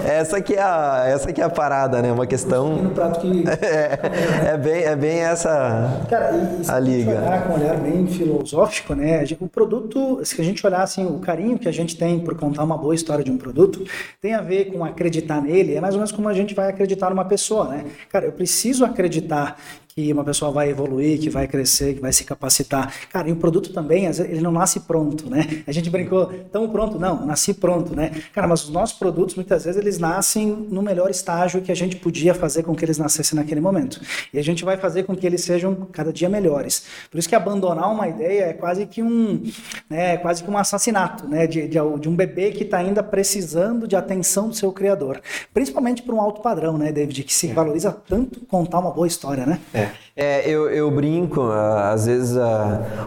Essa 0.06 0.42
que 0.42 0.56
é 0.56 0.62
a, 0.62 1.04
essa 1.08 1.32
que 1.32 1.42
é 1.42 1.44
a 1.44 1.50
parada, 1.50 2.02
né? 2.02 2.12
Uma 2.12 2.28
questão. 2.28 2.76
No 2.76 2.90
prato 2.90 3.20
que... 3.22 3.44
é, 3.62 4.52
é 4.54 4.58
bem, 4.58 4.84
é 4.84 4.96
bem 4.96 5.20
essa 5.20 6.02
Cara, 6.10 6.32
e, 6.32 6.66
e 6.66 6.70
a 6.70 6.80
liga. 6.80 7.44
com 7.48 7.54
um 7.54 7.56
olhar 7.56 7.78
bem 7.78 8.08
filosófico, 8.08 8.94
né? 8.94 9.24
O 9.40 9.48
produto, 9.48 10.20
se 10.24 10.36
a 10.44 10.48
gente 10.48 10.66
olhar 10.66 10.82
assim, 10.82 11.06
o 11.06 11.20
carinho 11.20 11.58
que 11.58 11.68
a 11.68 11.72
gente 11.72 11.96
tem 11.96 12.20
por 12.20 12.36
contar 12.36 12.64
uma 12.64 12.78
boa 12.78 12.94
história 12.94 13.24
de 13.24 13.32
um 13.32 13.38
produto, 13.38 13.86
tem 14.22 14.34
a 14.34 14.42
ver 14.42 14.66
com 14.66 14.84
acreditar 14.84 15.42
nele, 15.42 15.76
é 15.76 15.82
mais 15.82 15.94
ou 15.94 16.00
menos 16.00 16.12
como 16.12 16.28
a 16.28 16.34
gente 16.34 16.54
vai 16.54 16.70
acreditar 16.70 17.10
numa 17.10 17.26
pessoa, 17.26 17.68
né? 17.70 17.86
Cara, 18.10 18.26
eu 18.26 18.32
preciso 18.32 18.86
acreditar 18.86 19.58
que 19.96 20.12
uma 20.12 20.24
pessoa 20.24 20.52
vai 20.52 20.70
evoluir, 20.70 21.20
que 21.20 21.30
vai 21.30 21.48
crescer, 21.48 21.94
que 21.94 22.02
vai 22.02 22.12
se 22.12 22.24
capacitar. 22.24 22.92
Cara, 23.12 23.30
e 23.30 23.32
o 23.32 23.36
produto 23.36 23.72
também, 23.72 24.06
ele 24.06 24.42
não 24.42 24.52
nasce 24.52 24.80
pronto, 24.80 25.30
né? 25.30 25.64
A 25.68 25.72
gente 25.72 25.88
brincou, 25.90 26.26
tão 26.52 26.68
pronto? 26.68 26.98
Não, 26.98 27.24
nasci 27.26 27.54
pronto, 27.54 27.96
né? 27.96 28.12
Cara, 28.34 28.48
mas 28.48 28.64
os 28.64 28.70
nossos 28.70 28.98
produtos, 28.98 29.36
muitas 29.36 29.66
vezes, 29.66 29.80
eles 29.80 30.00
nascem 30.00 30.48
no 30.48 30.82
melhor 30.82 31.12
estágio 31.12 31.62
que 31.62 31.72
a 31.72 31.76
gente 31.76 31.96
podia 31.98 32.34
fazer 32.34 32.64
com 32.64 32.76
que 32.76 32.84
eles 32.84 32.98
nascessem 32.98 33.38
naquele 33.38 33.62
momento. 33.62 34.02
E 34.34 34.40
a 34.40 34.44
gente 34.44 34.66
vai 34.66 34.78
fazer 34.78 35.04
com 35.04 35.16
que 35.16 35.28
eles 35.28 35.42
sejam 35.42 35.88
cada 35.92 36.12
dia 36.12 36.28
melhores. 36.28 36.86
Por 37.12 37.20
isso 37.20 37.30
que 37.30 37.36
abandonar 37.36 37.92
uma 37.92 38.08
ideia 38.08 38.46
é 38.46 38.54
quase 38.54 38.88
que 38.88 39.04
um, 39.04 39.44
né, 39.88 40.16
é 40.16 40.18
quase 40.18 40.44
que 40.44 40.50
um 40.50 40.58
assassinato, 40.58 41.28
né? 41.28 41.46
De, 41.46 41.68
de, 41.68 41.78
de 42.00 42.10
um 42.10 42.16
bebê 42.16 42.52
que 42.52 42.64
está 42.64 42.78
ainda 42.78 43.04
precisando 43.04 43.88
de 43.88 43.96
atenção 43.96 44.50
do 44.50 44.56
seu 44.56 44.72
criador. 44.72 45.22
Principalmente 45.54 46.02
para 46.02 46.16
um 46.16 46.22
alto 46.22 46.42
padrão, 46.42 46.80
né, 46.80 46.92
David? 46.92 47.24
Que 47.24 47.34
se 47.34 47.48
valoriza 47.48 47.92
tanto 47.92 48.40
contar 48.42 48.80
uma 48.80 48.90
boa 48.90 49.06
história, 49.06 49.46
né? 49.46 49.60
É. 49.72 49.83
É, 50.16 50.48
eu, 50.48 50.70
eu 50.70 50.92
brinco, 50.92 51.42
às 51.42 52.06
vezes 52.06 52.38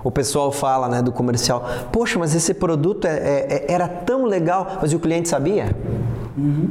o 0.02 0.10
pessoal 0.10 0.50
fala 0.50 0.88
né, 0.88 1.00
do 1.00 1.12
comercial, 1.12 1.64
poxa, 1.92 2.18
mas 2.18 2.34
esse 2.34 2.52
produto 2.52 3.06
é, 3.06 3.16
é, 3.16 3.46
é, 3.68 3.72
era 3.72 3.86
tão 3.86 4.24
legal, 4.24 4.78
mas 4.80 4.92
o 4.92 4.98
cliente 4.98 5.28
sabia? 5.28 5.76
Uhum. 6.36 6.70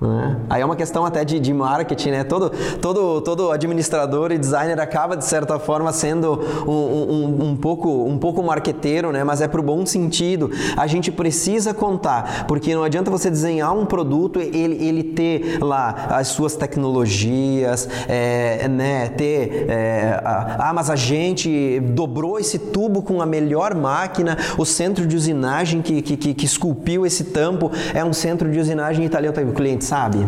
Né? 0.00 0.36
Aí 0.48 0.62
é 0.62 0.64
uma 0.64 0.76
questão 0.76 1.04
até 1.04 1.24
de, 1.24 1.38
de 1.38 1.52
marketing, 1.52 2.10
né? 2.10 2.24
Todo, 2.24 2.50
todo, 2.80 3.20
todo 3.20 3.50
administrador 3.50 4.32
e 4.32 4.38
designer 4.38 4.80
acaba, 4.80 5.14
de 5.14 5.26
certa 5.26 5.58
forma, 5.58 5.92
sendo 5.92 6.40
um, 6.66 6.72
um, 6.72 7.50
um 7.50 7.56
pouco, 7.56 8.06
um 8.06 8.16
pouco 8.16 8.42
marqueteiro, 8.42 9.12
né? 9.12 9.22
Mas 9.22 9.42
é 9.42 9.48
pro 9.48 9.62
bom 9.62 9.84
sentido. 9.84 10.50
A 10.74 10.86
gente 10.86 11.12
precisa 11.12 11.74
contar, 11.74 12.46
porque 12.46 12.74
não 12.74 12.82
adianta 12.82 13.10
você 13.10 13.28
desenhar 13.28 13.76
um 13.76 13.84
produto, 13.84 14.40
ele, 14.40 14.82
ele 14.82 15.02
ter 15.02 15.58
lá 15.62 16.06
as 16.10 16.28
suas 16.28 16.56
tecnologias, 16.56 17.86
é, 18.08 18.66
né? 18.68 19.08
Ter, 19.10 19.66
é, 19.68 20.18
ah, 20.24 20.72
mas 20.74 20.88
a 20.88 20.96
gente 20.96 21.78
dobrou 21.80 22.38
esse 22.38 22.58
tubo 22.58 23.02
com 23.02 23.20
a 23.20 23.26
melhor 23.26 23.74
máquina, 23.74 24.38
o 24.56 24.64
centro 24.64 25.06
de 25.06 25.14
usinagem 25.14 25.82
que, 25.82 26.00
que, 26.00 26.16
que, 26.16 26.32
que 26.32 26.46
esculpiu 26.46 27.04
esse 27.04 27.24
tampo 27.24 27.70
é 27.92 28.02
um 28.02 28.14
centro 28.14 28.50
de 28.50 28.58
usinagem 28.58 29.04
italiano. 29.04 29.30
O 29.50 29.52
cliente 29.52 29.84
sabe? 29.90 30.24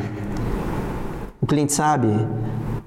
O 1.40 1.47
cliente 1.47 1.73
sabe? 1.73 2.09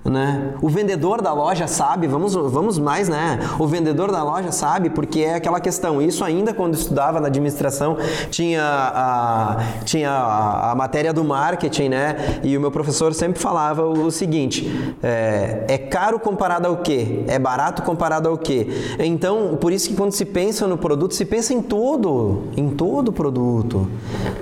Né? 0.06 0.54
O 0.62 0.70
vendedor 0.70 1.20
da 1.20 1.34
loja 1.34 1.66
sabe, 1.66 2.06
vamos, 2.06 2.36
vamos 2.36 2.78
mais, 2.78 3.10
né? 3.10 3.40
O 3.58 3.66
vendedor 3.66 4.12
da 4.12 4.24
loja 4.24 4.52
sabe, 4.52 4.92
porque 4.92 5.22
é 5.22 5.34
aquela 5.34 5.60
questão. 5.60 6.00
Isso 6.00 6.24
ainda 6.24 6.54
quando 6.54 6.76
estudava 6.76 7.20
na 7.20 7.26
administração, 7.26 7.98
tinha 8.30 8.62
a, 8.64 9.64
tinha 9.84 10.12
a, 10.12 10.72
a 10.74 10.76
matéria 10.76 11.12
do 11.12 11.24
marketing, 11.24 11.90
né? 11.90 12.40
E 12.44 12.56
o 12.56 12.62
meu 12.62 12.70
professor 12.70 13.16
sempre 13.16 13.42
falava 13.42 13.84
o, 13.84 14.06
o 14.06 14.12
seguinte: 14.12 14.72
é, 15.02 15.66
é, 15.68 15.78
caro 15.80 16.20
comparado 16.20 16.68
ao 16.68 16.78
quê? 16.78 17.24
É 17.28 17.40
barato 17.40 17.82
comparado 17.82 18.30
ao 18.30 18.38
quê? 18.38 18.68
Então, 19.00 19.58
por 19.60 19.74
isso 19.74 19.90
que 19.90 19.96
quando 19.96 20.12
se 20.12 20.26
pensa 20.26 20.68
no 20.68 20.78
produto, 20.78 21.16
se 21.16 21.26
pensa 21.26 21.52
em 21.52 21.64
todo, 21.64 22.44
em 22.56 22.70
todo 22.70 23.12
produto. 23.12 23.88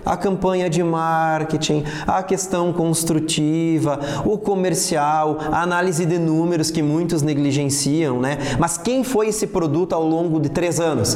A 0.06 0.18
campanha 0.18 0.70
de 0.70 0.84
marketing, 0.84 1.86
a 2.06 2.22
questão 2.22 2.74
construtiva, 2.74 3.98
o 4.26 4.38
comercial, 4.38 5.38
a 5.54 5.62
análise 5.62 6.04
de 6.04 6.18
números 6.18 6.72
que 6.72 6.82
muitos 6.82 7.22
negligenciam, 7.22 8.20
né? 8.20 8.40
Mas 8.58 8.76
quem 8.76 9.04
foi 9.04 9.28
esse 9.28 9.46
produto 9.46 9.94
ao 9.94 10.04
longo 10.04 10.40
de 10.40 10.50
três 10.50 10.80
anos? 10.80 11.16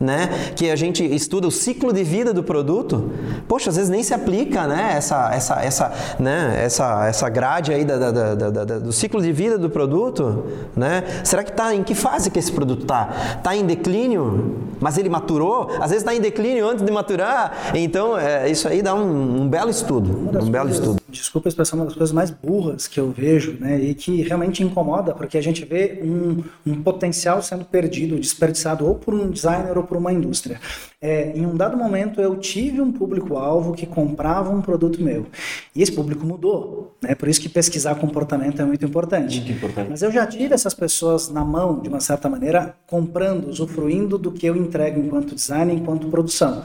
Né? 0.00 0.52
Que 0.56 0.70
a 0.70 0.76
gente 0.76 1.04
estuda 1.04 1.46
o 1.46 1.50
ciclo 1.50 1.92
de 1.92 2.02
vida 2.02 2.32
do 2.32 2.42
produto. 2.42 3.12
Poxa, 3.46 3.68
às 3.68 3.76
vezes 3.76 3.90
nem 3.90 4.02
se 4.02 4.14
aplica, 4.14 4.66
né? 4.66 4.94
Essa, 4.96 5.30
essa, 5.34 5.62
essa, 5.62 5.92
né? 6.18 6.58
essa, 6.64 7.06
essa 7.06 7.28
grade 7.28 7.70
aí 7.70 7.84
da, 7.84 7.98
da, 7.98 8.34
da, 8.34 8.50
da 8.50 8.78
do 8.78 8.92
ciclo 8.92 9.20
de 9.20 9.30
vida 9.30 9.58
do 9.58 9.68
produto, 9.68 10.46
né? 10.74 11.04
Será 11.22 11.44
que 11.44 11.50
está 11.50 11.74
em 11.74 11.82
que 11.82 11.94
fase 11.94 12.30
que 12.30 12.38
esse 12.38 12.50
produto 12.50 12.82
está? 12.82 13.36
Está 13.36 13.54
em 13.54 13.66
declínio, 13.66 14.56
mas 14.80 14.96
ele 14.96 15.10
maturou? 15.10 15.70
Às 15.74 15.90
vezes 15.90 15.98
está 15.98 16.14
em 16.14 16.20
declínio 16.20 16.66
antes 16.66 16.84
de 16.84 16.90
maturar. 16.90 17.72
Então, 17.74 18.18
é, 18.18 18.50
isso 18.50 18.66
aí 18.66 18.80
dá 18.80 18.94
um, 18.94 19.42
um 19.42 19.48
belo 19.48 19.70
estudo, 19.70 20.10
um 20.40 20.50
belo 20.50 20.70
estudo. 20.70 21.00
Desculpa 21.10 21.48
a 21.48 21.50
expressão, 21.50 21.78
uma 21.78 21.84
das 21.86 21.94
coisas 21.94 22.12
mais 22.12 22.30
burras 22.30 22.86
que 22.86 22.98
eu 22.98 23.10
vejo, 23.10 23.56
né? 23.60 23.78
E 23.78 23.94
que 23.94 24.22
realmente 24.22 24.62
incomoda, 24.62 25.12
porque 25.12 25.36
a 25.36 25.42
gente 25.42 25.64
vê 25.64 26.00
um, 26.02 26.42
um 26.66 26.82
potencial 26.82 27.42
sendo 27.42 27.64
perdido, 27.64 28.18
desperdiçado 28.18 28.86
ou 28.86 28.94
por 28.94 29.12
um 29.12 29.30
designer 29.30 29.76
ou 29.76 29.84
por 29.90 29.98
uma 29.98 30.12
indústria. 30.12 30.60
É, 31.02 31.32
em 31.34 31.46
um 31.46 31.56
dado 31.56 31.78
momento, 31.78 32.20
eu 32.20 32.36
tive 32.36 32.78
um 32.78 32.92
público-alvo 32.92 33.72
que 33.72 33.86
comprava 33.86 34.50
um 34.50 34.60
produto 34.60 35.02
meu. 35.02 35.26
E 35.74 35.82
esse 35.82 35.90
público 35.90 36.26
mudou. 36.26 36.94
Né? 37.00 37.14
Por 37.14 37.26
isso 37.26 37.40
que 37.40 37.48
pesquisar 37.48 37.94
comportamento 37.94 38.60
é 38.60 38.66
muito 38.66 38.84
importante. 38.84 39.38
Muito 39.38 39.52
importante. 39.52 39.88
Mas 39.88 40.02
eu 40.02 40.12
já 40.12 40.26
tive 40.26 40.52
essas 40.52 40.74
pessoas 40.74 41.30
na 41.30 41.42
mão, 41.42 41.80
de 41.80 41.88
uma 41.88 42.00
certa 42.00 42.28
maneira, 42.28 42.74
comprando, 42.86 43.48
usufruindo 43.48 44.18
do 44.18 44.30
que 44.30 44.44
eu 44.44 44.54
entrego 44.54 45.00
enquanto 45.00 45.34
design, 45.34 45.72
enquanto 45.72 46.08
produção. 46.08 46.62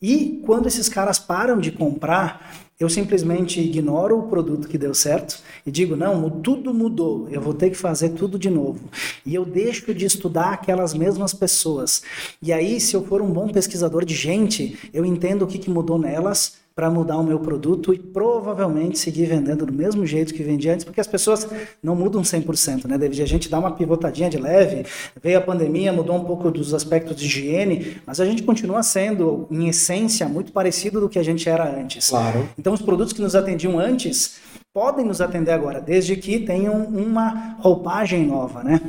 E 0.00 0.40
quando 0.46 0.68
esses 0.68 0.88
caras 0.88 1.18
param 1.18 1.58
de 1.58 1.72
comprar, 1.72 2.52
eu 2.82 2.88
simplesmente 2.88 3.60
ignoro 3.60 4.18
o 4.18 4.22
produto 4.24 4.66
que 4.66 4.76
deu 4.76 4.92
certo 4.92 5.38
e 5.64 5.70
digo: 5.70 5.94
não, 5.94 6.28
tudo 6.28 6.74
mudou, 6.74 7.28
eu 7.30 7.40
vou 7.40 7.54
ter 7.54 7.70
que 7.70 7.76
fazer 7.76 8.10
tudo 8.10 8.38
de 8.38 8.50
novo. 8.50 8.80
E 9.24 9.34
eu 9.34 9.44
deixo 9.44 9.94
de 9.94 10.04
estudar 10.04 10.52
aquelas 10.52 10.92
mesmas 10.92 11.32
pessoas. 11.32 12.02
E 12.42 12.52
aí, 12.52 12.80
se 12.80 12.94
eu 12.94 13.04
for 13.04 13.22
um 13.22 13.30
bom 13.30 13.48
pesquisador 13.48 13.71
de 14.04 14.14
gente, 14.14 14.78
eu 14.92 15.04
entendo 15.04 15.42
o 15.42 15.46
que, 15.46 15.58
que 15.58 15.70
mudou 15.70 15.98
nelas 15.98 16.62
para 16.74 16.90
mudar 16.90 17.18
o 17.18 17.22
meu 17.22 17.38
produto 17.38 17.92
e 17.92 17.98
provavelmente 17.98 18.98
seguir 18.98 19.26
vendendo 19.26 19.66
do 19.66 19.72
mesmo 19.72 20.06
jeito 20.06 20.32
que 20.32 20.42
vendia 20.42 20.72
antes, 20.72 20.84
porque 20.84 21.00
as 21.00 21.06
pessoas 21.06 21.46
não 21.82 21.94
mudam 21.94 22.22
100%, 22.22 22.86
né, 22.86 22.96
David? 22.96 23.22
A 23.22 23.26
gente 23.26 23.50
dá 23.50 23.58
uma 23.58 23.72
pivotadinha 23.72 24.30
de 24.30 24.38
leve, 24.38 24.86
veio 25.22 25.38
a 25.38 25.40
pandemia, 25.40 25.92
mudou 25.92 26.16
um 26.16 26.24
pouco 26.24 26.50
dos 26.50 26.72
aspectos 26.72 27.16
de 27.16 27.26
higiene, 27.26 27.98
mas 28.06 28.20
a 28.20 28.24
gente 28.24 28.42
continua 28.42 28.82
sendo, 28.82 29.46
em 29.50 29.68
essência, 29.68 30.26
muito 30.28 30.52
parecido 30.52 31.00
do 31.00 31.08
que 31.08 31.18
a 31.18 31.22
gente 31.22 31.48
era 31.48 31.64
antes. 31.64 32.08
Claro. 32.08 32.48
Então, 32.58 32.72
os 32.72 32.80
produtos 32.80 33.12
que 33.12 33.20
nos 33.20 33.34
atendiam 33.34 33.78
antes 33.78 34.36
podem 34.72 35.04
nos 35.04 35.20
atender 35.20 35.52
agora, 35.52 35.80
desde 35.80 36.16
que 36.16 36.38
tenham 36.38 36.84
uma 36.84 37.56
roupagem 37.60 38.26
nova, 38.26 38.62
né? 38.62 38.80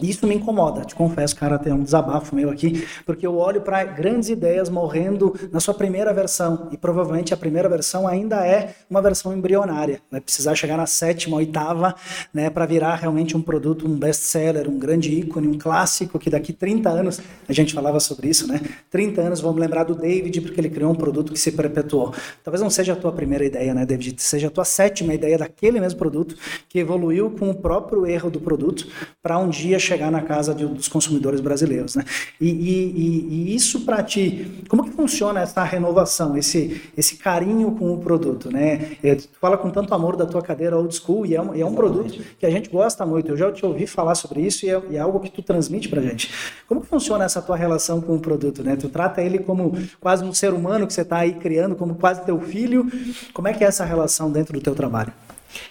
Isso 0.00 0.26
me 0.26 0.34
incomoda, 0.34 0.86
te 0.86 0.94
confesso, 0.94 1.36
cara, 1.36 1.58
tem 1.58 1.70
um 1.70 1.82
desabafo 1.82 2.34
meu 2.34 2.48
aqui, 2.48 2.88
porque 3.04 3.26
eu 3.26 3.36
olho 3.36 3.60
para 3.60 3.84
grandes 3.84 4.30
ideias 4.30 4.70
morrendo 4.70 5.38
na 5.52 5.60
sua 5.60 5.74
primeira 5.74 6.14
versão, 6.14 6.70
e 6.72 6.78
provavelmente 6.78 7.34
a 7.34 7.36
primeira 7.36 7.68
versão 7.68 8.08
ainda 8.08 8.36
é 8.46 8.74
uma 8.88 9.02
versão 9.02 9.36
embrionária, 9.36 10.00
vai 10.10 10.18
precisar 10.18 10.54
chegar 10.54 10.78
na 10.78 10.86
sétima, 10.86 11.36
oitava, 11.36 11.94
né, 12.32 12.48
para 12.48 12.64
virar 12.64 12.94
realmente 12.94 13.36
um 13.36 13.42
produto, 13.42 13.86
um 13.86 13.94
best-seller, 13.94 14.66
um 14.66 14.78
grande 14.78 15.12
ícone, 15.12 15.46
um 15.46 15.58
clássico, 15.58 16.18
que 16.18 16.30
daqui 16.30 16.54
30 16.54 16.88
anos, 16.88 17.20
a 17.46 17.52
gente 17.52 17.74
falava 17.74 18.00
sobre 18.00 18.30
isso, 18.30 18.48
né, 18.48 18.62
30 18.90 19.20
anos 19.20 19.40
vamos 19.40 19.60
lembrar 19.60 19.84
do 19.84 19.94
David, 19.94 20.40
porque 20.40 20.58
ele 20.58 20.70
criou 20.70 20.90
um 20.90 20.96
produto 20.96 21.34
que 21.34 21.38
se 21.38 21.52
perpetuou. 21.52 22.14
Talvez 22.42 22.62
não 22.62 22.70
seja 22.70 22.94
a 22.94 22.96
tua 22.96 23.12
primeira 23.12 23.44
ideia, 23.44 23.74
né, 23.74 23.84
David, 23.84 24.22
seja 24.22 24.46
a 24.46 24.50
tua 24.50 24.64
sétima 24.64 25.12
ideia 25.12 25.36
daquele 25.36 25.78
mesmo 25.78 25.98
produto, 25.98 26.34
que 26.66 26.78
evoluiu 26.78 27.30
com 27.38 27.50
o 27.50 27.54
próprio 27.54 28.06
erro 28.06 28.30
do 28.30 28.40
produto, 28.40 28.88
para 29.22 29.36
um 29.36 29.50
dia 29.50 29.82
chegar 29.82 29.91
na 30.10 30.22
casa 30.22 30.54
de, 30.54 30.66
dos 30.66 30.88
consumidores 30.88 31.40
brasileiros. 31.40 31.96
Né? 31.96 32.04
E, 32.40 32.48
e, 32.48 33.28
e 33.30 33.54
isso 33.54 33.80
para 33.80 34.02
ti, 34.02 34.64
como 34.68 34.84
que 34.84 34.90
funciona 34.90 35.40
essa 35.40 35.62
renovação, 35.64 36.36
esse, 36.36 36.82
esse 36.96 37.16
carinho 37.16 37.72
com 37.72 37.92
o 37.92 37.98
produto? 37.98 38.50
Né? 38.50 38.96
É, 39.02 39.14
tu 39.14 39.28
fala 39.40 39.56
com 39.56 39.70
tanto 39.70 39.94
amor 39.94 40.16
da 40.16 40.26
tua 40.26 40.42
cadeira 40.42 40.76
old 40.76 40.94
school 40.94 41.26
e 41.26 41.34
é, 41.34 41.40
um, 41.40 41.54
é 41.54 41.64
um 41.64 41.74
produto 41.74 42.22
que 42.38 42.46
a 42.46 42.50
gente 42.50 42.68
gosta 42.68 43.04
muito. 43.06 43.30
Eu 43.30 43.36
já 43.36 43.50
te 43.52 43.64
ouvi 43.64 43.86
falar 43.86 44.14
sobre 44.14 44.40
isso 44.40 44.66
e 44.66 44.70
é, 44.70 44.82
e 44.90 44.96
é 44.96 45.00
algo 45.00 45.20
que 45.20 45.30
tu 45.30 45.42
transmite 45.42 45.88
para 45.88 46.02
gente. 46.02 46.32
Como 46.66 46.80
que 46.80 46.86
funciona 46.86 47.24
essa 47.24 47.40
tua 47.40 47.56
relação 47.56 48.00
com 48.00 48.14
o 48.14 48.20
produto? 48.20 48.62
Né? 48.62 48.76
Tu 48.76 48.88
trata 48.88 49.22
ele 49.22 49.38
como 49.38 49.76
quase 50.00 50.24
um 50.24 50.32
ser 50.32 50.52
humano 50.52 50.86
que 50.86 50.92
você 50.92 51.02
está 51.02 51.18
aí 51.18 51.34
criando, 51.34 51.74
como 51.74 51.94
quase 51.94 52.24
teu 52.24 52.40
filho. 52.40 52.90
Como 53.32 53.48
é 53.48 53.52
que 53.52 53.64
é 53.64 53.66
essa 53.66 53.84
relação 53.84 54.30
dentro 54.30 54.52
do 54.52 54.60
teu 54.60 54.74
trabalho? 54.74 55.12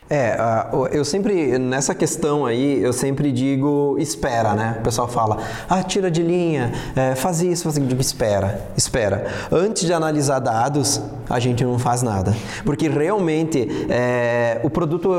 É, 0.10 0.38
eu 0.92 1.06
sempre, 1.06 1.58
nessa 1.58 1.96
questão 1.96 2.46
aí, 2.46 2.84
eu 2.84 2.92
sempre 2.92 3.32
digo 3.32 3.96
espera, 3.98 4.54
né? 4.54 4.76
O 4.80 4.84
pessoal 4.84 5.08
fala, 5.08 5.38
ah, 5.70 5.82
tira 5.84 6.12
de 6.12 6.22
linha, 6.22 6.72
é, 6.96 7.16
faz 7.16 7.42
isso, 7.42 7.64
faz 7.64 7.78
isso. 7.78 7.96
espera, 8.02 8.70
espera. 8.76 9.26
Antes 9.50 9.86
de 9.86 9.94
analisar 9.94 10.40
dados, 10.40 11.02
a 11.30 11.40
gente 11.40 11.64
não 11.64 11.80
faz 11.80 12.04
nada. 12.04 12.36
Porque 12.66 12.90
realmente, 12.90 13.68
é, 13.90 14.60
o 14.64 14.70
produto, 14.70 15.14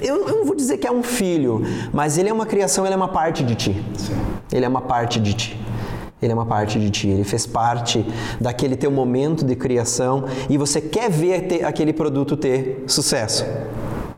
eu, 0.00 0.26
eu, 0.26 0.36
não 0.38 0.44
vou 0.44 0.56
dizer 0.56 0.78
que 0.78 0.88
é 0.88 0.92
um 0.92 1.04
filho, 1.04 1.62
mas 1.92 2.18
ele 2.18 2.28
é 2.28 2.32
uma 2.32 2.46
criação, 2.46 2.84
ele 2.84 2.94
é 2.94 2.96
uma 2.96 3.08
parte 3.08 3.44
de 3.44 3.54
ti. 3.54 3.84
Ele 4.52 4.64
é 4.64 4.68
uma 4.68 4.82
parte 4.82 5.20
de 5.20 5.34
ti 5.34 5.58
ele 6.20 6.30
é 6.30 6.34
uma 6.36 6.46
parte 6.46 6.78
de 6.78 6.88
ti, 6.88 7.08
ele 7.08 7.24
fez 7.24 7.48
parte 7.48 8.06
daquele 8.40 8.76
teu 8.76 8.92
momento 8.92 9.44
de 9.44 9.56
criação 9.56 10.24
e 10.48 10.56
você 10.56 10.80
quer 10.80 11.10
ver 11.10 11.48
ter, 11.48 11.64
aquele 11.64 11.92
produto 11.92 12.36
ter 12.36 12.84
sucesso 12.86 13.44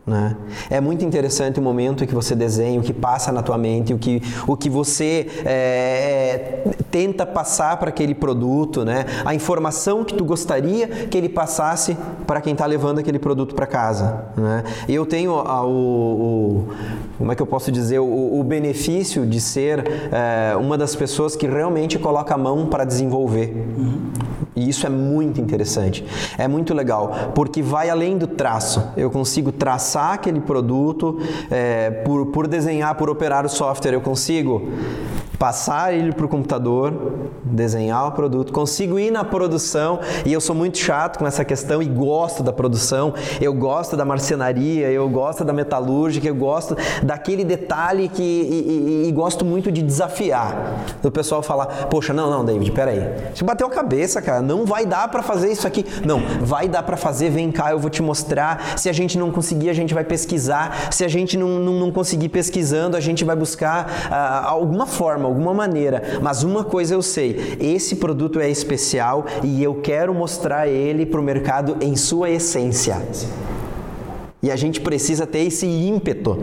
Né? 0.06 0.36
É 0.68 0.80
muito 0.82 1.02
interessante 1.02 1.58
o 1.58 1.62
momento 1.62 2.06
que 2.06 2.14
você 2.14 2.34
desenha, 2.34 2.78
o 2.78 2.82
que 2.82 2.92
passa 2.92 3.32
na 3.32 3.42
tua 3.42 3.56
mente, 3.56 3.94
o 3.94 3.98
que, 3.98 4.22
o 4.46 4.54
que 4.54 4.68
você 4.68 5.26
é, 5.46 6.62
tenta 6.90 7.24
passar 7.24 7.78
para 7.78 7.88
aquele 7.88 8.14
produto, 8.14 8.84
né? 8.84 9.06
a 9.24 9.34
informação 9.34 10.04
que 10.04 10.14
tu 10.14 10.22
gostaria 10.22 10.86
que 10.86 11.16
ele 11.16 11.28
passasse 11.28 11.96
para 12.26 12.42
quem 12.42 12.52
está 12.52 12.66
levando 12.66 12.98
aquele 12.98 13.18
produto 13.18 13.54
para 13.54 13.66
casa. 13.66 14.26
Né? 14.36 14.62
Eu 14.86 15.06
tenho 15.06 15.38
a, 15.38 15.64
o, 15.64 15.70
o, 15.70 16.68
como 17.16 17.32
é 17.32 17.34
que 17.34 17.40
eu 17.40 17.46
posso 17.46 17.72
dizer, 17.72 17.98
o, 17.98 18.40
o 18.40 18.44
benefício 18.44 19.24
de 19.24 19.40
ser 19.40 19.84
é, 20.12 20.54
uma 20.56 20.76
das 20.76 20.94
pessoas 20.94 21.34
que 21.34 21.46
realmente 21.46 21.98
coloca 21.98 22.34
a 22.34 22.38
mão 22.38 22.66
para 22.66 22.84
desenvolver. 22.84 23.54
Uhum. 23.78 24.12
E 24.56 24.68
isso 24.68 24.86
é 24.86 24.88
muito 24.88 25.40
interessante, 25.40 26.04
é 26.38 26.46
muito 26.46 26.72
legal, 26.72 27.32
porque 27.34 27.60
vai 27.60 27.90
além 27.90 28.16
do 28.16 28.26
traço. 28.26 28.82
Eu 28.96 29.10
consigo 29.10 29.50
traçar 29.50 30.12
aquele 30.12 30.40
produto, 30.40 31.18
é, 31.50 31.90
por, 31.90 32.26
por 32.26 32.46
desenhar, 32.46 32.94
por 32.94 33.10
operar 33.10 33.44
o 33.44 33.48
software, 33.48 33.94
eu 33.94 34.00
consigo 34.00 34.68
passar 35.38 35.94
ele 35.94 36.12
para 36.12 36.26
o 36.26 36.28
computador, 36.28 37.12
desenhar 37.42 38.08
o 38.08 38.12
produto, 38.12 38.52
consigo 38.52 38.98
ir 38.98 39.10
na 39.10 39.24
produção 39.24 40.00
e 40.24 40.32
eu 40.32 40.40
sou 40.40 40.54
muito 40.54 40.78
chato 40.78 41.18
com 41.18 41.26
essa 41.26 41.44
questão 41.44 41.82
e 41.82 41.86
gosto 41.86 42.42
da 42.42 42.52
produção, 42.52 43.14
eu 43.40 43.52
gosto 43.52 43.96
da 43.96 44.04
marcenaria, 44.04 44.90
eu 44.90 45.08
gosto 45.08 45.44
da 45.44 45.52
metalúrgica, 45.52 46.26
eu 46.26 46.34
gosto 46.34 46.76
daquele 47.02 47.44
detalhe 47.44 48.08
que 48.08 48.22
e, 48.22 49.04
e, 49.04 49.08
e 49.08 49.12
gosto 49.12 49.44
muito 49.44 49.70
de 49.70 49.82
desafiar. 49.82 50.74
O 51.02 51.10
pessoal 51.10 51.42
fala, 51.42 51.66
poxa, 51.66 52.12
não, 52.12 52.30
não, 52.30 52.44
David, 52.44 52.72
peraí, 52.72 53.00
você 53.34 53.44
bateu 53.44 53.66
a 53.66 53.70
cabeça, 53.70 54.20
cara, 54.22 54.40
não 54.40 54.64
vai 54.64 54.86
dar 54.86 55.08
para 55.08 55.22
fazer 55.22 55.50
isso 55.50 55.66
aqui. 55.66 55.84
Não, 56.04 56.20
vai 56.40 56.68
dar 56.68 56.82
para 56.82 56.96
fazer, 56.96 57.30
vem 57.30 57.50
cá, 57.50 57.70
eu 57.70 57.78
vou 57.78 57.90
te 57.90 58.02
mostrar. 58.02 58.78
Se 58.78 58.88
a 58.88 58.92
gente 58.92 59.18
não 59.18 59.30
conseguir, 59.30 59.70
a 59.70 59.74
gente 59.74 59.94
vai 59.94 60.04
pesquisar. 60.04 60.92
Se 60.92 61.04
a 61.04 61.08
gente 61.08 61.36
não, 61.36 61.48
não, 61.58 61.72
não 61.74 61.92
conseguir 61.92 62.28
pesquisando, 62.28 62.96
a 62.96 63.00
gente 63.00 63.24
vai 63.24 63.36
buscar 63.36 63.86
uh, 63.86 64.48
alguma 64.48 64.86
forma, 64.86 65.23
alguma 65.24 65.54
maneira, 65.54 66.18
mas 66.22 66.42
uma 66.42 66.64
coisa 66.64 66.94
eu 66.94 67.02
sei: 67.02 67.56
esse 67.60 67.96
produto 67.96 68.40
é 68.40 68.48
especial 68.48 69.24
e 69.42 69.62
eu 69.62 69.76
quero 69.76 70.14
mostrar 70.14 70.68
ele 70.68 71.06
para 71.06 71.20
o 71.20 71.22
mercado 71.22 71.76
em 71.80 71.96
sua 71.96 72.30
essência. 72.30 73.02
E 74.44 74.50
a 74.50 74.56
gente 74.56 74.78
precisa 74.78 75.26
ter 75.26 75.38
esse 75.38 75.64
ímpeto. 75.64 76.38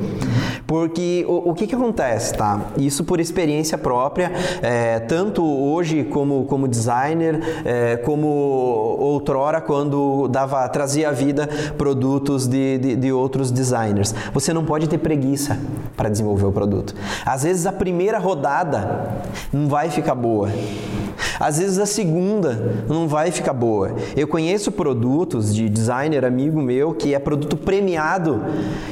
Porque 0.65 1.23
o, 1.27 1.51
o 1.51 1.53
que, 1.53 1.67
que 1.67 1.75
acontece, 1.75 2.33
tá? 2.33 2.59
Isso 2.75 3.03
por 3.03 3.19
experiência 3.19 3.77
própria, 3.77 4.31
é, 4.59 4.99
tanto 5.01 5.43
hoje 5.45 6.03
como, 6.05 6.45
como 6.45 6.67
designer, 6.67 7.39
é, 7.63 7.97
como 7.97 8.25
outrora 8.27 9.61
quando 9.61 10.27
dava, 10.29 10.67
trazia 10.69 11.09
à 11.09 11.11
vida 11.11 11.47
produtos 11.77 12.47
de, 12.47 12.79
de, 12.79 12.95
de 12.95 13.11
outros 13.13 13.51
designers. 13.51 14.15
Você 14.33 14.51
não 14.51 14.65
pode 14.65 14.89
ter 14.89 14.97
preguiça 14.97 15.59
para 15.95 16.09
desenvolver 16.09 16.47
o 16.47 16.51
produto. 16.51 16.95
Às 17.23 17.43
vezes 17.43 17.67
a 17.67 17.71
primeira 17.71 18.17
rodada 18.17 19.11
não 19.53 19.67
vai 19.67 19.91
ficar 19.91 20.15
boa. 20.15 20.49
Às 21.39 21.57
vezes 21.59 21.79
a 21.79 21.85
segunda 21.85 22.83
não 22.87 23.07
vai 23.07 23.31
ficar 23.31 23.53
boa. 23.53 23.95
Eu 24.15 24.27
conheço 24.27 24.71
produtos 24.71 25.53
de 25.53 25.69
designer 25.69 26.25
amigo 26.25 26.61
meu 26.61 26.93
que 26.93 27.13
é 27.13 27.19
produto 27.19 27.57
premiado 27.57 28.41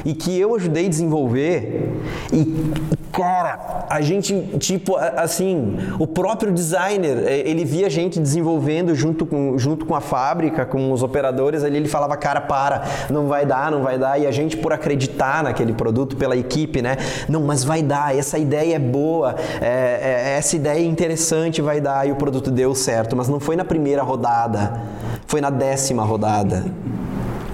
e 0.04 0.14
que 0.14 0.38
eu 0.38 0.54
ajudei 0.54 0.86
a 0.86 0.88
desenvolver 0.88 1.92
e 2.32 2.98
cara, 3.12 3.86
a 3.88 4.00
gente 4.00 4.34
tipo 4.58 4.96
assim, 4.96 5.76
o 5.98 6.06
próprio 6.06 6.52
designer, 6.52 7.24
é, 7.26 7.38
ele 7.48 7.64
via 7.64 7.86
a 7.86 7.90
gente 7.90 8.18
desenvolvendo 8.18 8.94
junto 8.94 9.24
com, 9.24 9.56
junto 9.58 9.86
com 9.86 9.94
a 9.94 10.00
fábrica, 10.00 10.64
com 10.64 10.92
os 10.92 11.02
operadores 11.02 11.62
ali, 11.62 11.76
ele 11.76 11.88
falava, 11.88 12.16
cara, 12.16 12.40
para, 12.40 12.82
não 13.10 13.26
vai 13.26 13.46
dar, 13.46 13.70
não 13.70 13.82
vai 13.82 13.98
dar, 13.98 14.18
e 14.20 14.26
a 14.26 14.30
gente 14.30 14.56
por 14.56 14.72
acreditar 14.72 15.42
naquele 15.42 15.72
produto, 15.72 16.16
pela 16.16 16.36
equipe, 16.36 16.82
né, 16.82 16.96
não, 17.28 17.42
mas 17.42 17.64
vai 17.64 17.82
dar, 17.82 18.16
essa 18.16 18.38
ideia 18.38 18.76
é 18.76 18.78
boa, 18.78 19.36
é, 19.60 19.66
é, 19.66 20.36
essa 20.38 20.56
ideia 20.56 20.80
é 20.80 20.84
interessante, 20.84 21.60
vai 21.62 21.80
dar, 21.80 22.06
e 22.08 22.12
o 22.12 22.16
produto 22.16 22.30
produto 22.30 22.50
deu 22.50 22.74
certo, 22.74 23.16
mas 23.16 23.28
não 23.28 23.38
foi 23.38 23.56
na 23.56 23.64
primeira 23.64 24.02
rodada, 24.02 24.80
foi 25.26 25.40
na 25.40 25.50
décima 25.50 26.02
rodada. 26.02 26.64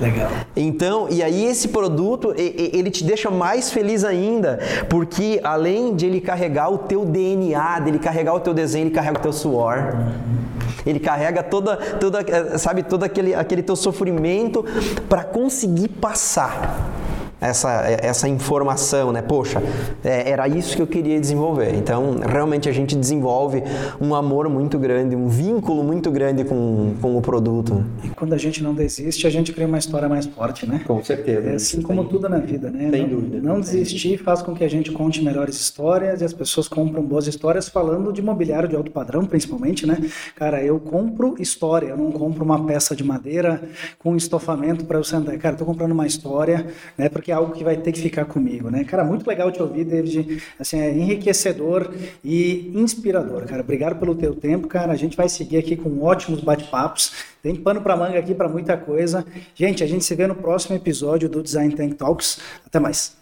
Legal. 0.01 0.31
Então, 0.55 1.09
e 1.11 1.23
aí 1.23 1.47
esse 1.47 1.69
produto, 1.69 2.35
ele 2.37 2.91
te 2.91 3.03
deixa 3.03 3.31
mais 3.31 3.71
feliz 3.71 4.05
ainda, 4.05 4.59
porque 4.89 5.41
além 5.43 5.95
de 5.95 6.07
ele 6.07 6.21
carregar 6.21 6.71
o 6.71 6.79
teu 6.79 7.05
DNA, 7.05 7.81
dele 7.81 7.99
carregar 7.99 8.35
o 8.35 8.41
teu 8.41 8.53
desenho, 8.53 8.85
ele 8.87 8.95
carrega 8.95 9.19
o 9.19 9.23
teu 9.23 9.33
suor. 9.33 9.95
Ele 10.85 11.01
carrega 11.01 11.43
toda, 11.43 11.77
toda 11.77 12.21
sabe, 12.59 12.83
todo 12.83 13.03
aquele, 13.03 13.35
aquele 13.35 13.63
teu 13.63 13.75
sofrimento 13.75 14.65
para 15.09 15.25
conseguir 15.25 15.89
passar 15.89 16.96
essa, 17.47 17.83
essa 18.03 18.29
informação, 18.29 19.13
né? 19.13 19.23
Poxa, 19.23 19.63
é, 20.05 20.31
era 20.31 20.49
isso 20.49 20.77
que 20.77 20.83
eu 20.83 20.87
queria 20.87 21.19
desenvolver. 21.21 21.75
Então, 21.75 22.21
realmente 22.21 22.69
a 22.69 22.73
gente 22.73 22.97
desenvolve 22.97 23.63
um 24.01 24.15
amor 24.15 24.49
muito 24.49 24.79
grande, 24.79 25.17
um 25.17 25.29
vínculo 25.29 25.83
muito 25.83 26.11
grande 26.11 26.45
com, 26.45 26.95
com 27.01 27.17
o 27.17 27.21
produto. 27.21 27.85
E 28.05 28.09
quando 28.09 28.33
a 28.33 28.39
gente 28.39 28.63
não 28.63 28.75
desiste, 28.75 29.27
a 29.27 29.31
gente 29.31 29.53
cria 29.53 29.67
uma 29.67 29.79
história 29.79 30.09
mais 30.09 30.27
forte, 30.27 30.67
né? 30.67 30.83
Com 30.87 31.03
certeza. 31.03 31.51
É 31.51 31.55
assim 31.55 31.83
como 31.83 32.05
tudo 32.05 32.29
na 32.29 32.39
vida, 32.39 32.71
né? 32.71 32.91
Sem 32.91 33.03
não, 33.03 33.09
dúvida. 33.09 33.41
Não 33.41 33.61
desistir 33.61 34.19
faz 34.19 34.43
com 34.43 34.55
que 34.55 34.65
a 34.65 34.69
gente 34.69 34.91
conte 34.93 35.23
melhores 35.23 35.57
histórias 35.57 36.21
e 36.21 36.25
as 36.25 36.33
pessoas 36.33 36.69
compram 36.69 37.03
boas 37.03 37.27
histórias 37.27 37.69
falando 37.69 38.13
de 38.13 38.23
mobiliário 38.23 38.69
de 38.69 38.77
alto 38.77 38.91
padrão, 38.91 39.25
principalmente, 39.25 39.87
né? 39.87 39.99
Cara, 40.35 40.63
eu 40.63 40.79
compro 40.79 41.35
história, 41.39 41.89
eu 41.89 41.97
não 41.97 42.11
compro 42.11 42.45
uma 42.45 42.65
peça 42.65 42.95
de 42.95 43.05
madeira 43.05 43.63
com 43.99 44.17
estofamento 44.17 44.85
para 44.85 44.99
eu 44.99 45.05
sentar. 45.05 45.37
Cara, 45.39 45.55
eu 45.55 45.59
tô 45.59 45.65
comprando 45.65 45.93
uma 45.93 46.07
história, 46.07 46.67
né? 46.97 47.09
Porque 47.09 47.31
algo 47.37 47.53
que 47.53 47.63
vai 47.63 47.77
ter 47.77 47.93
que 47.93 48.01
ficar 48.01 48.25
comigo, 48.25 48.71
né? 48.71 48.85
Cara, 48.85 49.05
muito 49.05 49.27
legal 49.27 49.51
te 49.53 49.63
ouvir, 49.63 49.85
David. 49.85 50.43
Assim, 50.59 50.81
é 50.81 50.91
enriquecedor 50.91 51.93
e 52.25 52.73
inspirador, 52.75 53.45
cara. 53.47 53.63
Obrigado 53.63 53.99
pelo 53.99 54.15
teu 54.15 54.35
tempo, 54.35 54.67
cara. 54.67 54.93
A 54.93 54.97
gente 54.97 55.17
vai 55.17 55.29
seguir 55.29 55.59
aqui 55.59 55.77
com 55.77 56.03
ótimos 56.03 56.41
bate-papos. 56.41 57.13
Tem 57.43 57.55
pano 57.55 57.81
para 57.81 57.97
manga 57.97 58.19
aqui 58.19 58.35
para 58.35 58.49
muita 58.49 58.77
coisa. 58.77 59.25
Gente, 59.55 59.85
a 59.85 59.87
gente 59.87 60.05
se 60.05 60.15
vê 60.15 60.27
no 60.27 60.35
próximo 60.35 60.77
episódio 60.77 61.29
do 61.29 61.43
Design 61.43 61.75
Tank 61.75 61.95
Talks. 61.95 62.41
Até 62.67 62.81
mais. 62.81 63.17